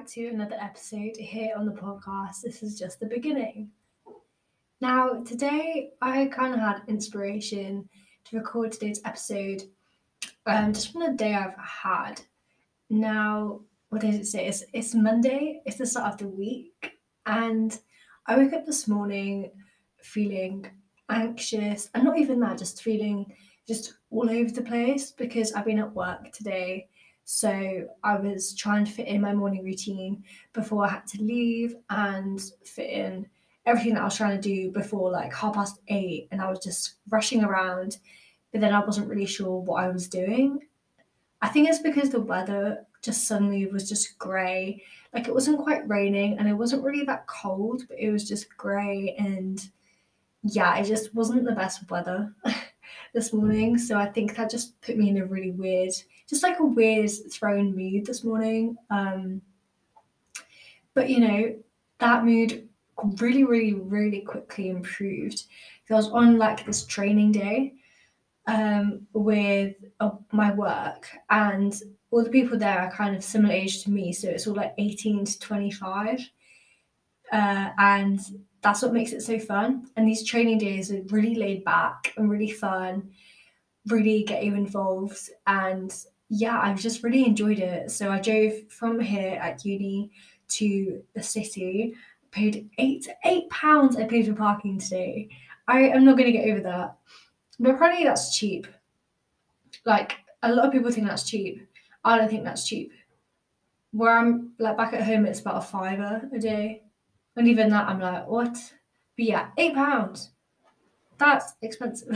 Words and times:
back 0.00 0.08
to 0.08 0.28
another 0.28 0.56
episode 0.58 1.14
here 1.18 1.52
on 1.58 1.66
the 1.66 1.72
podcast. 1.72 2.40
This 2.42 2.62
is 2.62 2.78
just 2.78 3.00
the 3.00 3.06
beginning. 3.06 3.68
Now, 4.80 5.22
today 5.24 5.90
I 6.00 6.24
kind 6.26 6.54
of 6.54 6.60
had 6.60 6.80
inspiration 6.88 7.86
to 8.24 8.38
record 8.38 8.72
today's 8.72 9.02
episode 9.04 9.64
um, 10.46 10.72
just 10.72 10.90
from 10.90 11.02
the 11.02 11.12
day 11.12 11.34
I've 11.34 11.58
had. 11.58 12.22
Now, 12.88 13.60
what 13.90 14.00
does 14.00 14.14
it 14.14 14.24
say? 14.24 14.46
It's, 14.46 14.64
it's 14.72 14.94
Monday, 14.94 15.60
it's 15.66 15.76
the 15.76 15.84
start 15.84 16.14
of 16.14 16.18
the 16.18 16.28
week, 16.28 16.92
and 17.26 17.78
I 18.24 18.38
woke 18.38 18.54
up 18.54 18.64
this 18.64 18.88
morning 18.88 19.50
feeling 20.00 20.66
anxious, 21.10 21.90
and 21.94 22.04
not 22.04 22.18
even 22.18 22.40
that, 22.40 22.56
just 22.56 22.82
feeling 22.82 23.34
just 23.68 23.96
all 24.08 24.30
over 24.30 24.50
the 24.50 24.62
place 24.62 25.10
because 25.10 25.52
I've 25.52 25.66
been 25.66 25.78
at 25.78 25.94
work 25.94 26.32
today 26.32 26.88
so 27.32 27.86
I 28.02 28.16
was 28.16 28.56
trying 28.56 28.84
to 28.84 28.90
fit 28.90 29.06
in 29.06 29.20
my 29.20 29.32
morning 29.32 29.62
routine 29.62 30.24
before 30.52 30.84
I 30.84 30.88
had 30.88 31.06
to 31.06 31.22
leave 31.22 31.76
and 31.88 32.42
fit 32.64 32.90
in 32.90 33.24
everything 33.66 33.94
that 33.94 34.00
I 34.00 34.06
was 34.06 34.16
trying 34.16 34.36
to 34.36 34.48
do 34.48 34.72
before 34.72 35.12
like 35.12 35.32
half 35.32 35.54
past 35.54 35.78
eight. 35.86 36.26
And 36.32 36.42
I 36.42 36.50
was 36.50 36.58
just 36.58 36.94
rushing 37.08 37.44
around, 37.44 37.98
but 38.50 38.60
then 38.60 38.74
I 38.74 38.84
wasn't 38.84 39.08
really 39.08 39.26
sure 39.26 39.60
what 39.60 39.84
I 39.84 39.90
was 39.90 40.08
doing. 40.08 40.58
I 41.40 41.46
think 41.46 41.68
it's 41.68 41.78
because 41.78 42.10
the 42.10 42.20
weather 42.20 42.84
just 43.00 43.28
suddenly 43.28 43.64
was 43.66 43.88
just 43.88 44.18
grey. 44.18 44.82
Like 45.14 45.28
it 45.28 45.34
wasn't 45.34 45.62
quite 45.62 45.88
raining 45.88 46.36
and 46.36 46.48
it 46.48 46.54
wasn't 46.54 46.82
really 46.82 47.04
that 47.04 47.28
cold, 47.28 47.84
but 47.88 48.00
it 48.00 48.10
was 48.10 48.28
just 48.28 48.56
grey 48.56 49.14
and 49.20 49.64
yeah, 50.42 50.76
it 50.78 50.84
just 50.84 51.14
wasn't 51.14 51.44
the 51.44 51.52
best 51.52 51.88
weather 51.92 52.34
this 53.12 53.32
morning. 53.32 53.78
So 53.78 53.96
I 53.96 54.06
think 54.06 54.36
that 54.36 54.50
just 54.50 54.80
put 54.80 54.96
me 54.96 55.08
in 55.08 55.18
a 55.18 55.26
really 55.26 55.50
weird 55.50 55.92
just 56.30 56.44
like 56.44 56.60
a 56.60 56.64
weird 56.64 57.10
thrown 57.30 57.74
mood 57.74 58.06
this 58.06 58.22
morning. 58.22 58.76
Um, 58.88 59.42
but 60.94 61.10
you 61.10 61.18
know, 61.18 61.56
that 61.98 62.24
mood 62.24 62.68
really, 63.18 63.42
really, 63.42 63.74
really 63.74 64.20
quickly 64.20 64.68
improved. 64.68 65.44
Because 65.82 65.90
I 65.90 65.94
was 65.94 66.08
on 66.08 66.38
like 66.38 66.64
this 66.64 66.86
training 66.86 67.32
day 67.32 67.74
um, 68.46 69.06
with 69.12 69.74
uh, 69.98 70.10
my 70.30 70.52
work, 70.52 71.08
and 71.30 71.74
all 72.12 72.22
the 72.22 72.30
people 72.30 72.58
there 72.58 72.78
are 72.78 72.92
kind 72.92 73.16
of 73.16 73.24
similar 73.24 73.54
age 73.54 73.82
to 73.84 73.90
me, 73.90 74.12
so 74.12 74.28
it's 74.28 74.46
all 74.46 74.54
like 74.54 74.74
18 74.78 75.24
to 75.24 75.38
25. 75.40 76.20
Uh, 77.32 77.70
and 77.78 78.20
that's 78.62 78.82
what 78.82 78.92
makes 78.92 79.12
it 79.12 79.22
so 79.22 79.38
fun. 79.38 79.88
And 79.96 80.06
these 80.06 80.24
training 80.24 80.58
days 80.58 80.92
are 80.92 81.02
really 81.08 81.34
laid 81.34 81.64
back 81.64 82.12
and 82.16 82.30
really 82.30 82.50
fun, 82.50 83.10
really 83.88 84.22
get 84.22 84.44
you 84.44 84.54
involved. 84.54 85.30
And 85.46 85.94
yeah, 86.28 86.60
I've 86.60 86.80
just 86.80 87.02
really 87.02 87.24
enjoyed 87.24 87.58
it. 87.58 87.90
So 87.90 88.10
I 88.10 88.20
drove 88.20 88.52
from 88.68 89.00
here 89.00 89.38
at 89.40 89.64
uni 89.64 90.10
to 90.48 91.02
the 91.14 91.22
city, 91.22 91.94
paid 92.30 92.68
eight 92.78 93.08
eight 93.24 93.48
pounds 93.50 93.96
I 93.96 94.04
paid 94.04 94.26
for 94.26 94.34
parking 94.34 94.78
today. 94.78 95.28
I 95.66 95.80
am 95.88 96.04
not 96.04 96.18
gonna 96.18 96.32
get 96.32 96.48
over 96.48 96.60
that. 96.60 96.96
But 97.58 97.74
apparently 97.74 98.04
that's 98.04 98.36
cheap. 98.36 98.66
Like 99.84 100.18
a 100.42 100.52
lot 100.52 100.66
of 100.66 100.72
people 100.72 100.90
think 100.90 101.06
that's 101.06 101.28
cheap. 101.28 101.66
I 102.04 102.18
don't 102.18 102.28
think 102.28 102.44
that's 102.44 102.66
cheap. 102.66 102.92
Where 103.92 104.16
I'm 104.16 104.52
like 104.58 104.76
back 104.76 104.92
at 104.92 105.04
home 105.04 105.26
it's 105.26 105.40
about 105.40 105.62
a 105.62 105.66
fiver 105.66 106.28
a 106.32 106.38
day. 106.38 106.82
And 107.40 107.48
even 107.48 107.70
that 107.70 107.88
I'm 107.88 108.00
like, 108.00 108.28
what? 108.28 108.52
But 109.16 109.24
yeah, 109.24 109.46
eight 109.56 109.72
pounds. 109.72 110.28
That's 111.16 111.54
expensive. 111.62 112.14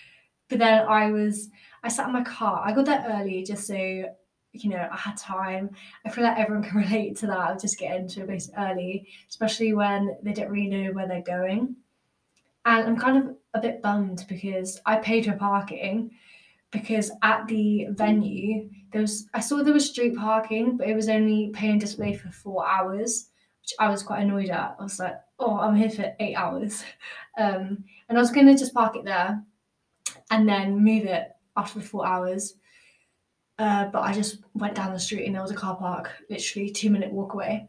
but 0.50 0.58
then 0.58 0.86
I 0.86 1.10
was 1.10 1.48
I 1.82 1.88
sat 1.88 2.08
in 2.08 2.12
my 2.12 2.22
car. 2.22 2.62
I 2.62 2.74
got 2.74 2.84
there 2.84 3.06
early 3.08 3.42
just 3.42 3.66
so 3.66 3.74
you 3.74 4.68
know 4.68 4.86
I 4.92 4.94
had 4.94 5.16
time. 5.16 5.70
I 6.04 6.10
feel 6.10 6.24
like 6.24 6.36
everyone 6.36 6.62
can 6.68 6.76
relate 6.76 7.16
to 7.16 7.26
that. 7.28 7.58
Just 7.58 7.78
get 7.78 7.96
into 7.96 8.22
a 8.22 8.26
place 8.26 8.50
early, 8.58 9.08
especially 9.30 9.72
when 9.72 10.14
they 10.22 10.34
don't 10.34 10.50
really 10.50 10.68
know 10.68 10.92
where 10.92 11.08
they're 11.08 11.22
going. 11.22 11.76
And 12.66 12.86
I'm 12.86 12.98
kind 12.98 13.16
of 13.16 13.34
a 13.54 13.60
bit 13.62 13.80
bummed 13.80 14.26
because 14.28 14.78
I 14.84 14.96
paid 14.96 15.24
for 15.24 15.32
parking 15.32 16.10
because 16.70 17.10
at 17.22 17.46
the 17.46 17.86
venue 17.92 18.68
there 18.92 19.00
was 19.00 19.26
I 19.32 19.40
saw 19.40 19.62
there 19.62 19.72
was 19.72 19.88
street 19.88 20.16
parking, 20.16 20.76
but 20.76 20.86
it 20.86 20.94
was 20.94 21.08
only 21.08 21.48
pay 21.54 21.70
and 21.70 21.80
display 21.80 22.12
for 22.12 22.30
four 22.30 22.68
hours, 22.68 23.30
which 23.66 23.74
I 23.80 23.90
was 23.90 24.04
quite 24.04 24.22
annoyed 24.22 24.50
at. 24.50 24.76
I 24.78 24.82
was 24.84 25.00
like, 25.00 25.16
oh, 25.40 25.58
I'm 25.58 25.74
here 25.74 25.90
for 25.90 26.14
eight 26.20 26.36
hours. 26.36 26.82
Um, 27.38 27.84
and 28.08 28.16
I 28.16 28.20
was 28.22 28.30
gonna 28.30 28.56
just 28.56 28.72
park 28.72 28.96
it 28.96 29.04
there 29.04 29.42
and 30.30 30.48
then 30.48 30.82
move 30.82 31.04
it 31.04 31.32
after 31.54 31.82
four 31.82 32.06
hours. 32.06 32.54
Uh, 33.58 33.90
but 33.90 34.00
I 34.00 34.14
just 34.14 34.38
went 34.54 34.74
down 34.74 34.94
the 34.94 34.98
street 34.98 35.26
and 35.26 35.34
there 35.34 35.42
was 35.42 35.50
a 35.50 35.54
car 35.54 35.76
park, 35.76 36.10
literally 36.30 36.70
two 36.70 36.88
minute 36.88 37.12
walk 37.12 37.34
away. 37.34 37.68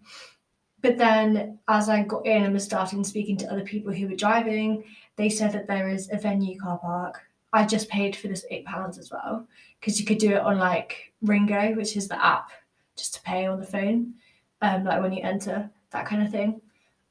But 0.82 0.98
then 0.98 1.60
as 1.68 1.90
I 1.90 2.04
got 2.04 2.26
in 2.26 2.44
and 2.44 2.54
was 2.54 2.64
starting 2.64 3.04
speaking 3.04 3.36
to 3.40 3.52
other 3.52 3.66
people 3.66 3.92
who 3.92 4.08
were 4.08 4.16
driving, 4.16 4.86
they 5.18 5.28
said 5.28 5.52
that 5.52 5.68
there 5.68 5.90
is 5.90 6.10
a 6.14 6.18
venue 6.18 6.58
car 6.58 6.78
park. 6.78 7.20
I 7.52 7.66
just 7.66 7.90
paid 7.90 8.16
for 8.16 8.30
this 8.30 8.46
eight 8.50 8.64
pounds 8.64 8.98
as 8.98 9.12
well 9.12 9.46
because 9.82 10.00
you 10.00 10.06
could 10.06 10.18
do 10.18 10.32
it 10.32 10.40
on 10.40 10.60
like 10.60 11.12
RingGo, 11.26 11.76
which 11.76 11.98
is 11.98 12.08
the 12.08 12.26
app, 12.26 12.52
just 12.96 13.16
to 13.16 13.22
pay 13.24 13.48
on 13.48 13.60
the 13.60 13.66
phone, 13.66 14.14
um, 14.62 14.86
like 14.86 15.02
when 15.02 15.12
you 15.12 15.24
enter 15.24 15.70
that 15.92 16.06
kind 16.06 16.24
of 16.24 16.32
thing. 16.32 16.62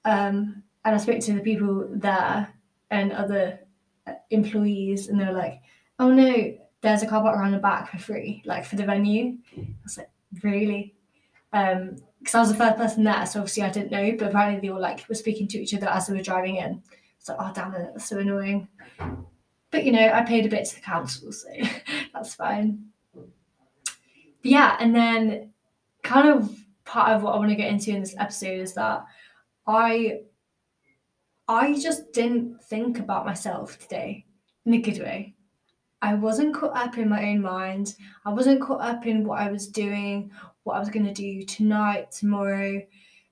Um, 0.05 0.63
and 0.85 0.95
I 0.95 0.99
spoke 0.99 1.21
to 1.21 1.33
the 1.33 1.41
people 1.41 1.89
there 1.91 2.53
and 2.91 3.13
other 3.13 3.61
uh, 4.07 4.13
employees, 4.31 5.09
and 5.09 5.21
they 5.21 5.25
were 5.25 5.33
like, 5.33 5.61
"Oh 5.99 6.11
no, 6.11 6.57
there's 6.87 7.03
a 7.03 7.07
car 7.07 7.23
park 7.23 7.37
around 7.37 7.53
the 7.53 7.59
back 7.59 7.91
for 7.91 7.99
free, 7.99 8.43
like 8.45 8.65
for 8.65 8.77
the 8.77 8.85
venue. 8.85 9.37
I 9.57 9.67
was 9.83 9.99
like, 9.99 10.11
really? 10.43 10.95
Um, 11.53 11.97
because 12.19 12.35
I 12.35 12.41
was 12.41 12.49
the 12.49 12.57
first 12.57 12.77
person 12.77 13.05
there, 13.05 13.27
so 13.27 13.41
obviously 13.41 13.63
I 13.63 13.71
didn't 13.71 13.93
know, 13.93 14.17
but 14.19 14.29
apparently 14.29 14.61
they 14.61 14.73
all 14.73 14.81
like 14.81 15.09
were 15.09 15.15
speaking 15.15 15.47
to 15.49 15.59
each 15.59 15.75
other 15.75 15.89
as 15.89 16.07
they 16.07 16.15
were 16.15 16.23
driving 16.23 16.57
in. 16.57 16.83
It's 17.19 17.29
like, 17.29 17.39
oh 17.41 17.53
damn 17.55 17.75
it, 17.75 17.91
that's 17.93 18.09
so 18.09 18.19
annoying. 18.19 18.69
But 19.71 19.85
you 19.85 19.93
know, 19.93 20.11
I 20.13 20.23
paid 20.23 20.47
a 20.47 20.49
bit 20.49 20.65
to 20.67 20.75
the 20.77 20.81
council, 20.81 21.33
so 21.33 21.49
that's 22.15 22.35
fine. 22.35 22.87
But 23.15 23.27
yeah, 24.43 24.77
and 24.81 24.95
then 24.95 25.53
kind 26.03 26.29
of 26.29 26.57
part 26.87 27.11
of 27.11 27.23
what 27.23 27.35
I 27.35 27.39
want 27.39 27.51
to 27.51 27.57
get 27.57 27.71
into 27.71 27.91
in 27.91 28.01
this 28.01 28.17
episode 28.19 28.61
is 28.61 28.73
that 28.75 29.05
I 29.67 30.21
I 31.49 31.79
just 31.79 32.13
didn't 32.13 32.63
think 32.65 32.99
about 32.99 33.27
myself 33.27 33.79
today 33.79 34.25
in 34.65 34.75
a 34.75 34.81
good 34.81 34.99
way. 34.99 35.35
I 36.03 36.15
wasn't 36.15 36.55
caught 36.55 36.77
up 36.77 36.99
in 36.99 37.09
my 37.09 37.31
own 37.31 37.43
mind. 37.43 37.95
I 38.25 38.33
wasn't 38.33 38.61
caught 38.61 38.81
up 38.81 39.07
in 39.07 39.25
what 39.25 39.41
I 39.41 39.51
was 39.51 39.67
doing, 39.69 40.31
what 40.65 40.77
I 40.77 40.79
was 40.79 40.91
going 40.91 41.07
to 41.07 41.13
do 41.13 41.43
tonight, 41.45 42.11
tomorrow, 42.11 42.83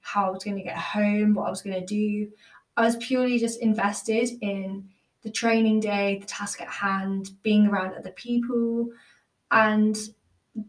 how 0.01 0.27
I 0.27 0.31
was 0.31 0.45
going 0.45 0.57
to 0.57 0.63
get 0.63 0.77
home, 0.77 1.35
what 1.35 1.47
I 1.47 1.51
was 1.51 1.63
going 1.63 1.79
to 1.79 1.87
do. 1.87 2.31
I 2.77 2.83
was 2.83 2.97
purely 2.97 3.39
just 3.39 3.61
invested 3.61 4.31
in 4.41 4.89
the 5.23 5.31
training 5.31 5.81
day, 5.81 6.19
the 6.21 6.27
task 6.27 6.61
at 6.61 6.69
hand, 6.69 7.31
being 7.43 7.67
around 7.67 7.95
other 7.95 8.13
people. 8.13 8.89
And 9.51 9.97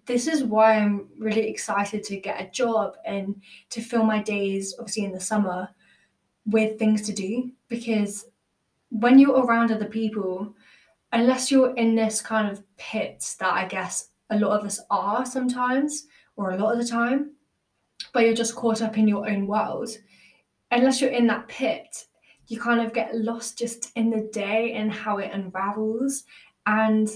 this 0.05 0.27
is 0.27 0.43
why 0.43 0.75
I'm 0.75 1.07
really 1.19 1.47
excited 1.47 2.03
to 2.05 2.17
get 2.17 2.41
a 2.41 2.49
job 2.49 2.95
and 3.05 3.41
to 3.69 3.81
fill 3.81 4.03
my 4.03 4.21
days, 4.21 4.75
obviously 4.79 5.05
in 5.05 5.11
the 5.11 5.19
summer, 5.19 5.69
with 6.45 6.79
things 6.79 7.03
to 7.03 7.13
do. 7.13 7.51
Because 7.67 8.25
when 8.89 9.19
you're 9.19 9.43
around 9.43 9.71
other 9.71 9.85
people, 9.85 10.55
unless 11.11 11.51
you're 11.51 11.75
in 11.75 11.95
this 11.95 12.21
kind 12.21 12.51
of 12.51 12.63
pit 12.77 13.35
that 13.39 13.53
I 13.53 13.65
guess 13.65 14.09
a 14.31 14.39
lot 14.39 14.59
of 14.59 14.65
us 14.65 14.79
are 14.89 15.25
sometimes, 15.25 16.07
or 16.35 16.51
a 16.51 16.57
lot 16.57 16.73
of 16.73 16.79
the 16.79 16.87
time, 16.87 17.31
but 18.13 18.23
you're 18.23 18.33
just 18.33 18.55
caught 18.55 18.81
up 18.81 18.97
in 18.97 19.07
your 19.07 19.29
own 19.29 19.47
world, 19.47 19.89
unless 20.71 20.99
you're 20.99 21.11
in 21.11 21.27
that 21.27 21.47
pit, 21.47 22.05
you 22.47 22.59
kind 22.59 22.81
of 22.81 22.93
get 22.93 23.15
lost 23.15 23.57
just 23.57 23.91
in 23.95 24.09
the 24.09 24.29
day 24.33 24.73
and 24.73 24.91
how 24.91 25.17
it 25.17 25.31
unravels. 25.31 26.23
And 26.65 27.09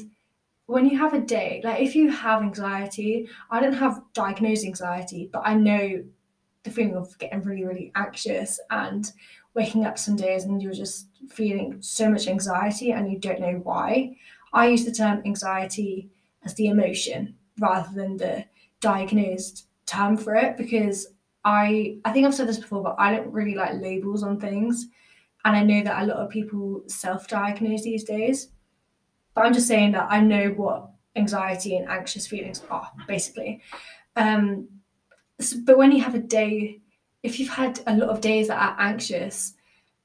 when 0.69 0.87
you 0.87 0.99
have 0.99 1.15
a 1.15 1.19
day, 1.19 1.61
like 1.63 1.81
if 1.81 1.95
you 1.95 2.11
have 2.11 2.43
anxiety, 2.43 3.27
I 3.49 3.59
don't 3.59 3.73
have 3.73 4.03
diagnosed 4.13 4.63
anxiety, 4.63 5.27
but 5.33 5.41
I 5.43 5.55
know 5.55 6.03
the 6.61 6.69
feeling 6.69 6.95
of 6.95 7.17
getting 7.17 7.41
really, 7.41 7.65
really 7.65 7.91
anxious 7.95 8.59
and 8.69 9.11
waking 9.55 9.85
up 9.85 9.97
some 9.97 10.15
days 10.15 10.43
and 10.43 10.61
you're 10.61 10.73
just 10.73 11.07
feeling 11.27 11.81
so 11.81 12.07
much 12.07 12.27
anxiety 12.27 12.91
and 12.91 13.11
you 13.11 13.17
don't 13.17 13.39
know 13.39 13.59
why. 13.63 14.15
I 14.53 14.67
use 14.67 14.85
the 14.85 14.91
term 14.91 15.23
anxiety 15.25 16.11
as 16.45 16.53
the 16.53 16.67
emotion 16.67 17.35
rather 17.59 17.91
than 17.95 18.17
the 18.17 18.45
diagnosed 18.79 19.65
term 19.87 20.17
for 20.17 20.35
it 20.35 20.55
because 20.55 21.07
I 21.45 21.97
I 22.05 22.11
think 22.11 22.27
I've 22.27 22.35
said 22.35 22.47
this 22.47 22.59
before, 22.59 22.83
but 22.83 22.95
I 22.99 23.15
don't 23.15 23.33
really 23.33 23.55
like 23.55 23.81
labels 23.81 24.21
on 24.21 24.39
things. 24.39 24.85
And 25.45 25.55
I 25.55 25.63
know 25.63 25.83
that 25.83 26.03
a 26.03 26.05
lot 26.05 26.17
of 26.17 26.29
people 26.29 26.83
self-diagnose 26.85 27.81
these 27.81 28.03
days. 28.03 28.49
But 29.39 29.45
I'm 29.45 29.53
just 29.53 29.69
saying 29.69 29.93
that 29.93 30.07
I 30.09 30.19
know 30.19 30.49
what 30.49 30.89
anxiety 31.15 31.77
and 31.77 31.87
anxious 31.87 32.27
feelings 32.27 32.61
are, 32.69 32.91
basically. 33.07 33.61
Um, 34.17 34.67
but 35.63 35.77
when 35.77 35.93
you 35.93 36.03
have 36.03 36.13
a 36.13 36.19
day 36.19 36.81
if 37.23 37.39
you've 37.39 37.47
had 37.47 37.79
a 37.87 37.95
lot 37.95 38.09
of 38.09 38.19
days 38.19 38.49
that 38.49 38.61
are 38.61 38.75
anxious 38.77 39.53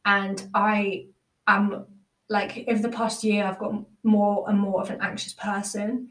and 0.05 0.47
I 0.55 1.07
am 1.49 1.85
like 2.29 2.65
over 2.69 2.81
the 2.81 2.97
past 2.97 3.25
year 3.25 3.45
I've 3.45 3.59
got 3.59 3.75
more 4.05 4.49
and 4.49 4.57
more 4.57 4.81
of 4.81 4.91
an 4.91 5.01
anxious 5.01 5.33
person 5.33 6.11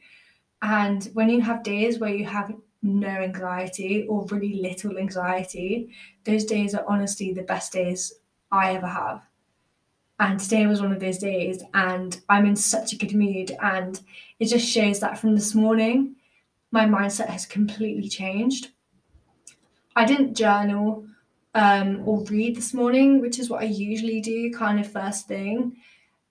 and 0.62 1.10
when 1.14 1.30
you 1.30 1.40
have 1.40 1.64
days 1.64 2.00
where 2.00 2.14
you 2.14 2.26
have 2.26 2.54
no 2.82 3.08
anxiety 3.08 4.06
or 4.10 4.26
really 4.26 4.56
little 4.56 4.98
anxiety, 4.98 5.96
those 6.26 6.44
days 6.44 6.76
are 6.76 6.84
honestly 6.90 7.32
the 7.32 7.44
best 7.44 7.72
days 7.72 8.16
I 8.52 8.76
ever 8.76 8.88
have. 8.88 9.24
And 10.24 10.40
today 10.40 10.66
was 10.68 10.82
one 10.82 10.94
of 10.94 11.02
those 11.02 11.18
days, 11.18 11.62
and 11.74 12.18
I'm 12.30 12.46
in 12.46 12.56
such 12.56 12.94
a 12.94 12.96
good 12.96 13.14
mood. 13.14 13.52
And 13.62 14.00
it 14.40 14.46
just 14.46 14.66
shows 14.66 15.02
that 15.02 15.18
from 15.18 15.36
this 15.36 15.54
morning, 15.54 16.16
my 16.72 16.86
mindset 16.86 17.28
has 17.28 17.46
completely 17.46 18.08
changed. 18.08 18.70
I 19.98 20.06
didn't 20.06 20.36
journal 20.36 21.06
um, 21.56 22.08
or 22.08 22.24
read 22.24 22.56
this 22.56 22.74
morning, 22.74 23.20
which 23.20 23.38
is 23.38 23.50
what 23.50 23.64
I 23.64 23.66
usually 23.66 24.22
do, 24.22 24.50
kind 24.54 24.80
of 24.80 24.90
first 24.90 25.28
thing, 25.28 25.76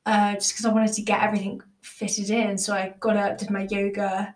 uh, 0.06 0.36
just 0.36 0.54
because 0.54 0.64
I 0.64 0.72
wanted 0.72 0.94
to 0.94 1.02
get 1.02 1.22
everything 1.22 1.60
fitted 1.82 2.30
in. 2.30 2.56
So 2.56 2.72
I 2.72 2.94
got 2.98 3.18
up, 3.18 3.36
did 3.36 3.50
my 3.50 3.66
yoga, 3.68 4.34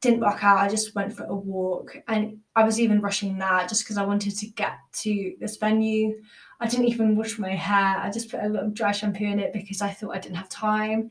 didn't 0.00 0.20
work 0.20 0.42
out. 0.42 0.56
I 0.56 0.70
just 0.70 0.94
went 0.94 1.12
for 1.12 1.24
a 1.24 1.34
walk, 1.34 1.98
and 2.08 2.38
I 2.56 2.64
was 2.64 2.80
even 2.80 3.02
rushing 3.02 3.36
that 3.40 3.68
just 3.68 3.84
because 3.84 3.98
I 3.98 4.06
wanted 4.06 4.38
to 4.38 4.46
get 4.46 4.78
to 5.02 5.34
this 5.38 5.58
venue. 5.58 6.22
I 6.60 6.66
didn't 6.68 6.88
even 6.88 7.16
wash 7.16 7.38
my 7.38 7.54
hair. 7.54 7.98
I 7.98 8.10
just 8.10 8.30
put 8.30 8.44
a 8.44 8.48
little 8.48 8.70
dry 8.70 8.92
shampoo 8.92 9.24
in 9.24 9.40
it 9.40 9.52
because 9.52 9.80
I 9.80 9.90
thought 9.90 10.14
I 10.14 10.18
didn't 10.18 10.36
have 10.36 10.48
time, 10.50 11.10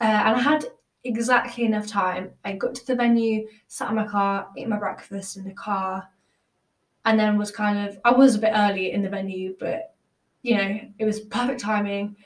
uh, 0.00 0.04
and 0.04 0.36
I 0.36 0.40
had 0.40 0.64
exactly 1.02 1.64
enough 1.64 1.86
time. 1.86 2.30
I 2.44 2.52
got 2.52 2.74
to 2.76 2.86
the 2.86 2.94
venue, 2.94 3.48
sat 3.66 3.90
in 3.90 3.96
my 3.96 4.06
car, 4.06 4.48
ate 4.56 4.68
my 4.68 4.78
breakfast 4.78 5.36
in 5.36 5.44
the 5.44 5.54
car, 5.54 6.08
and 7.04 7.18
then 7.18 7.36
was 7.36 7.50
kind 7.50 7.88
of 7.88 7.98
I 8.04 8.12
was 8.12 8.36
a 8.36 8.38
bit 8.38 8.52
early 8.54 8.92
in 8.92 9.02
the 9.02 9.08
venue, 9.08 9.56
but 9.58 9.94
you 10.42 10.56
know 10.56 10.80
it 10.98 11.04
was 11.04 11.20
perfect 11.20 11.60
timing. 11.60 12.16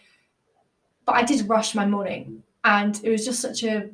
But 1.06 1.16
I 1.16 1.22
did 1.22 1.48
rush 1.48 1.74
my 1.74 1.86
morning, 1.86 2.42
and 2.64 3.00
it 3.02 3.10
was 3.10 3.24
just 3.24 3.40
such 3.40 3.64
a 3.64 3.88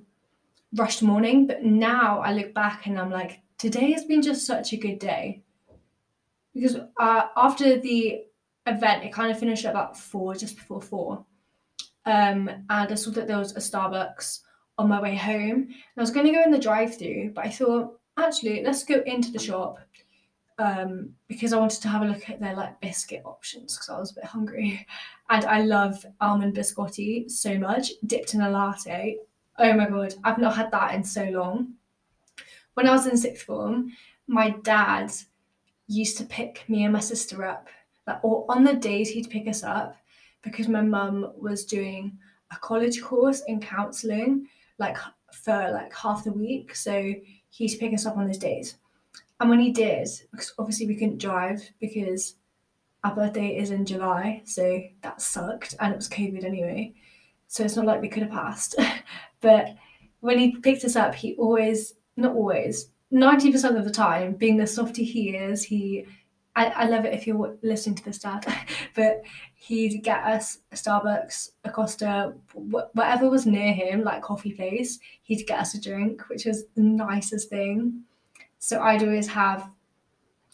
rushed 0.74 1.02
morning. 1.02 1.46
But 1.46 1.62
now 1.62 2.18
I 2.18 2.32
look 2.32 2.52
back 2.52 2.86
and 2.86 2.98
I'm 2.98 3.10
like, 3.10 3.40
today 3.58 3.92
has 3.92 4.04
been 4.04 4.22
just 4.22 4.44
such 4.44 4.72
a 4.72 4.76
good 4.76 4.98
day 4.98 5.42
because 6.52 6.76
uh, 6.98 7.28
after 7.36 7.78
the 7.78 8.24
event, 8.66 9.04
it 9.04 9.12
kind 9.12 9.30
of 9.30 9.38
finished 9.38 9.64
at 9.64 9.70
about 9.70 9.96
four, 9.96 10.34
just 10.34 10.56
before 10.56 10.82
four. 10.82 11.24
Um, 12.04 12.48
and 12.48 12.92
I 12.92 12.94
saw 12.94 13.10
that 13.12 13.26
there 13.26 13.38
was 13.38 13.56
a 13.56 13.60
Starbucks 13.60 14.40
on 14.78 14.88
my 14.88 15.00
way 15.00 15.16
home. 15.16 15.62
And 15.62 15.96
I 15.96 16.00
was 16.00 16.10
going 16.10 16.26
to 16.26 16.32
go 16.32 16.42
in 16.42 16.50
the 16.50 16.58
drive-through, 16.58 17.32
but 17.34 17.46
I 17.46 17.50
thought 17.50 17.98
actually 18.18 18.62
let's 18.62 18.84
go 18.84 19.02
into 19.04 19.30
the 19.30 19.38
shop 19.38 19.78
um, 20.58 21.10
because 21.28 21.52
I 21.52 21.58
wanted 21.58 21.82
to 21.82 21.88
have 21.88 22.02
a 22.02 22.06
look 22.06 22.30
at 22.30 22.40
their 22.40 22.54
like 22.54 22.80
biscuit 22.80 23.22
options 23.24 23.76
because 23.76 23.88
I 23.88 23.98
was 23.98 24.12
a 24.12 24.16
bit 24.16 24.24
hungry. 24.24 24.86
And 25.28 25.44
I 25.44 25.62
love 25.62 26.06
almond 26.20 26.54
biscotti 26.54 27.28
so 27.28 27.58
much, 27.58 27.90
dipped 28.06 28.34
in 28.34 28.42
a 28.42 28.48
latte. 28.48 29.16
Oh 29.58 29.72
my 29.72 29.88
god, 29.88 30.14
I've 30.22 30.38
not 30.38 30.54
had 30.54 30.70
that 30.70 30.94
in 30.94 31.02
so 31.02 31.24
long. 31.24 31.72
When 32.74 32.86
I 32.86 32.92
was 32.92 33.08
in 33.08 33.16
sixth 33.16 33.42
form, 33.42 33.90
my 34.28 34.50
dad 34.50 35.10
used 35.88 36.16
to 36.18 36.24
pick 36.24 36.62
me 36.68 36.84
and 36.84 36.92
my 36.92 37.00
sister 37.00 37.44
up, 37.44 37.66
like, 38.06 38.25
or 38.25 38.44
on 38.49 38.64
the 38.64 38.75
days 38.75 39.11
he'd 39.11 39.31
pick 39.31 39.49
us 39.49 39.62
up, 39.62 39.97
because 40.43 40.69
my 40.69 40.82
mum 40.82 41.32
was 41.37 41.64
doing 41.64 42.19
a 42.53 42.56
college 42.56 43.03
course 43.03 43.43
in 43.49 43.61
counselling, 43.61 44.47
like 44.79 44.97
for 45.32 45.70
like 45.73 45.93
half 45.94 46.25
the 46.25 46.32
week. 46.32 46.75
So 46.75 47.14
he'd 47.50 47.79
pick 47.79 47.93
us 47.93 48.06
up 48.06 48.17
on 48.17 48.26
those 48.26 48.38
days. 48.38 48.76
And 49.41 49.50
when 49.50 49.61
he 49.61 49.70
did, 49.70 50.08
because 50.31 50.55
obviously 50.58 50.87
we 50.87 50.94
couldn't 50.94 51.19
drive 51.19 51.62
because 51.81 52.37
our 53.05 53.14
birthday 53.14 53.56
is 53.56 53.70
in 53.70 53.85
July, 53.85 54.43
so 54.44 54.82
that 55.02 55.20
sucked, 55.20 55.75
and 55.79 55.93
it 55.93 55.97
was 55.97 56.09
COVID 56.09 56.44
anyway. 56.44 56.94
So 57.49 57.64
it's 57.64 57.76
not 57.76 57.87
like 57.87 58.00
we 58.00 58.09
could 58.09 58.23
have 58.23 58.32
passed. 58.32 58.76
But 59.43 59.76
when 60.20 60.38
he 60.38 60.56
picked 60.56 60.85
us 60.85 60.97
up, 60.97 61.14
he 61.14 61.37
always, 61.37 61.94
not 62.17 62.35
always, 62.35 62.91
90% 63.12 63.76
of 63.76 63.85
the 63.85 63.91
time, 63.91 64.32
being 64.32 64.56
the 64.56 64.67
softy 64.67 65.05
he 65.05 65.37
is, 65.37 65.62
he, 65.62 66.06
I, 66.56 66.67
I 66.69 66.85
love 66.87 67.05
it 67.05 67.12
if 67.12 67.26
you're 67.26 67.56
listening 67.62 67.97
to 67.97 68.05
this, 68.05 68.19
Dad, 68.19 68.47
but 68.97 69.23
he'd 69.55 70.03
get 70.03 70.25
us 70.25 70.58
a 70.73 70.75
Starbucks, 70.75 71.50
a 71.64 71.70
Costa, 71.70 72.32
wh- 72.55 72.97
whatever 72.97 73.29
was 73.29 73.44
near 73.47 73.73
him, 73.73 74.03
like 74.03 74.23
coffee 74.23 74.53
place, 74.53 74.99
he'd 75.23 75.47
get 75.47 75.61
us 75.61 75.75
a 75.75 75.81
drink, 75.81 76.23
which 76.29 76.47
was 76.47 76.64
the 76.75 76.82
nicest 76.82 77.50
thing. 77.50 78.03
So 78.58 78.81
I'd 78.81 79.03
always 79.03 79.29
have 79.29 79.70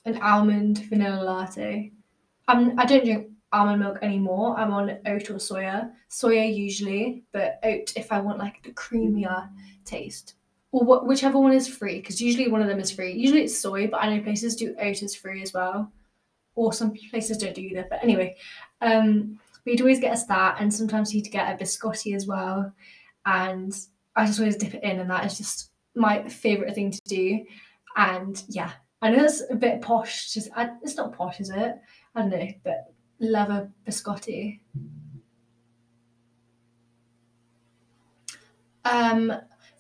an 0.04 0.20
almond 0.20 0.78
vanilla 0.86 1.22
latte. 1.22 1.92
I'm, 2.48 2.78
I 2.78 2.84
don't 2.84 3.04
drink 3.04 3.28
almond 3.52 3.80
milk 3.80 3.98
anymore. 4.02 4.58
I'm 4.58 4.72
on 4.72 4.90
oat 5.06 5.30
or 5.30 5.34
soya. 5.34 5.92
Soya 6.10 6.52
usually, 6.52 7.22
but 7.32 7.60
oat 7.62 7.92
if 7.94 8.10
I 8.10 8.18
want 8.18 8.38
like 8.38 8.60
the 8.64 8.72
creamier 8.72 9.48
taste. 9.84 10.34
Or 10.72 11.04
whichever 11.06 11.38
one 11.38 11.52
is 11.52 11.68
free, 11.68 12.00
because 12.00 12.20
usually 12.20 12.48
one 12.48 12.62
of 12.62 12.68
them 12.68 12.80
is 12.80 12.90
free. 12.90 13.12
Usually 13.12 13.42
it's 13.42 13.58
soy, 13.58 13.88
but 13.88 14.02
I 14.02 14.08
know 14.08 14.22
places 14.22 14.56
do 14.56 14.74
oat 14.80 15.02
as 15.02 15.14
free 15.14 15.42
as 15.42 15.52
well. 15.52 15.92
Or 16.54 16.72
some 16.72 16.94
places 17.10 17.36
don't 17.36 17.54
do 17.54 17.60
either. 17.60 17.86
But 17.90 18.02
anyway, 18.02 18.36
um, 18.80 19.38
we'd 19.66 19.82
always 19.82 20.00
get 20.00 20.12
us 20.12 20.24
that, 20.26 20.56
and 20.60 20.72
sometimes 20.72 21.10
he'd 21.10 21.30
get 21.30 21.52
a 21.52 21.62
biscotti 21.62 22.16
as 22.16 22.26
well. 22.26 22.72
And 23.26 23.78
I 24.16 24.24
just 24.24 24.40
always 24.40 24.56
dip 24.56 24.74
it 24.74 24.82
in, 24.82 25.00
and 25.00 25.10
that 25.10 25.26
is 25.26 25.36
just 25.36 25.70
my 25.94 26.26
favourite 26.28 26.74
thing 26.74 26.90
to 26.90 27.00
do. 27.06 27.44
And 27.96 28.42
yeah, 28.48 28.72
I 29.02 29.10
know 29.10 29.24
it's 29.24 29.42
a 29.50 29.54
bit 29.54 29.82
posh. 29.82 30.32
Just 30.32 30.48
I, 30.56 30.70
it's 30.82 30.96
not 30.96 31.12
posh, 31.12 31.38
is 31.38 31.50
it? 31.50 31.78
I 32.14 32.20
don't 32.20 32.30
know, 32.30 32.48
but 32.64 32.94
love 33.20 33.50
a 33.50 33.70
biscotti. 33.86 34.60
Um, 38.84 39.32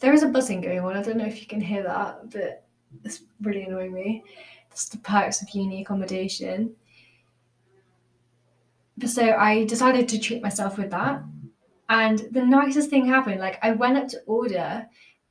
there 0.02 0.12
is 0.12 0.24
a 0.24 0.28
buzzing 0.28 0.60
going 0.60 0.80
on. 0.80 0.96
I 0.96 1.02
don't 1.02 1.16
know 1.16 1.26
if 1.26 1.40
you 1.40 1.46
can 1.46 1.60
hear 1.60 1.84
that, 1.84 2.30
but 2.30 2.66
it's 3.04 3.22
really 3.40 3.62
annoying 3.62 3.92
me. 3.92 4.24
That's 4.68 4.88
the 4.88 4.98
perks 4.98 5.40
of 5.40 5.50
uni 5.50 5.80
accommodation. 5.82 6.74
So 9.06 9.30
I 9.30 9.64
decided 9.64 10.08
to 10.08 10.18
treat 10.18 10.42
myself 10.42 10.76
with 10.76 10.90
that. 10.90 11.22
And 11.88 12.18
the 12.32 12.44
nicest 12.44 12.90
thing 12.90 13.06
happened. 13.06 13.40
Like 13.40 13.58
I 13.62 13.70
went 13.70 13.96
up 13.96 14.08
to 14.08 14.20
order 14.26 14.86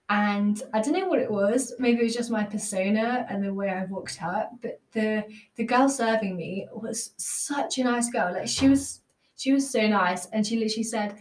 and 0.10 0.62
I 0.74 0.82
don't 0.82 0.94
know 0.94 1.08
what 1.08 1.20
it 1.20 1.30
was. 1.30 1.74
Maybe 1.78 2.00
it 2.00 2.04
was 2.04 2.16
just 2.16 2.32
my 2.32 2.44
persona 2.44 3.26
and 3.30 3.44
the 3.44 3.54
way 3.54 3.70
I 3.70 3.86
walked 3.86 4.22
up. 4.24 4.52
But 4.62 4.80
the 4.94 5.26
the 5.56 5.66
girl 5.66 5.90
serving 5.90 6.36
me 6.36 6.68
was 6.74 7.12
such 7.18 7.78
a 7.78 7.84
nice 7.84 8.10
girl. 8.10 8.34
Like 8.34 8.48
she 8.48 8.70
was 8.70 9.02
she 9.36 9.52
was 9.52 9.70
so 9.70 9.88
nice, 9.88 10.28
and 10.28 10.46
she 10.46 10.58
literally 10.58 10.84
said 10.84 11.18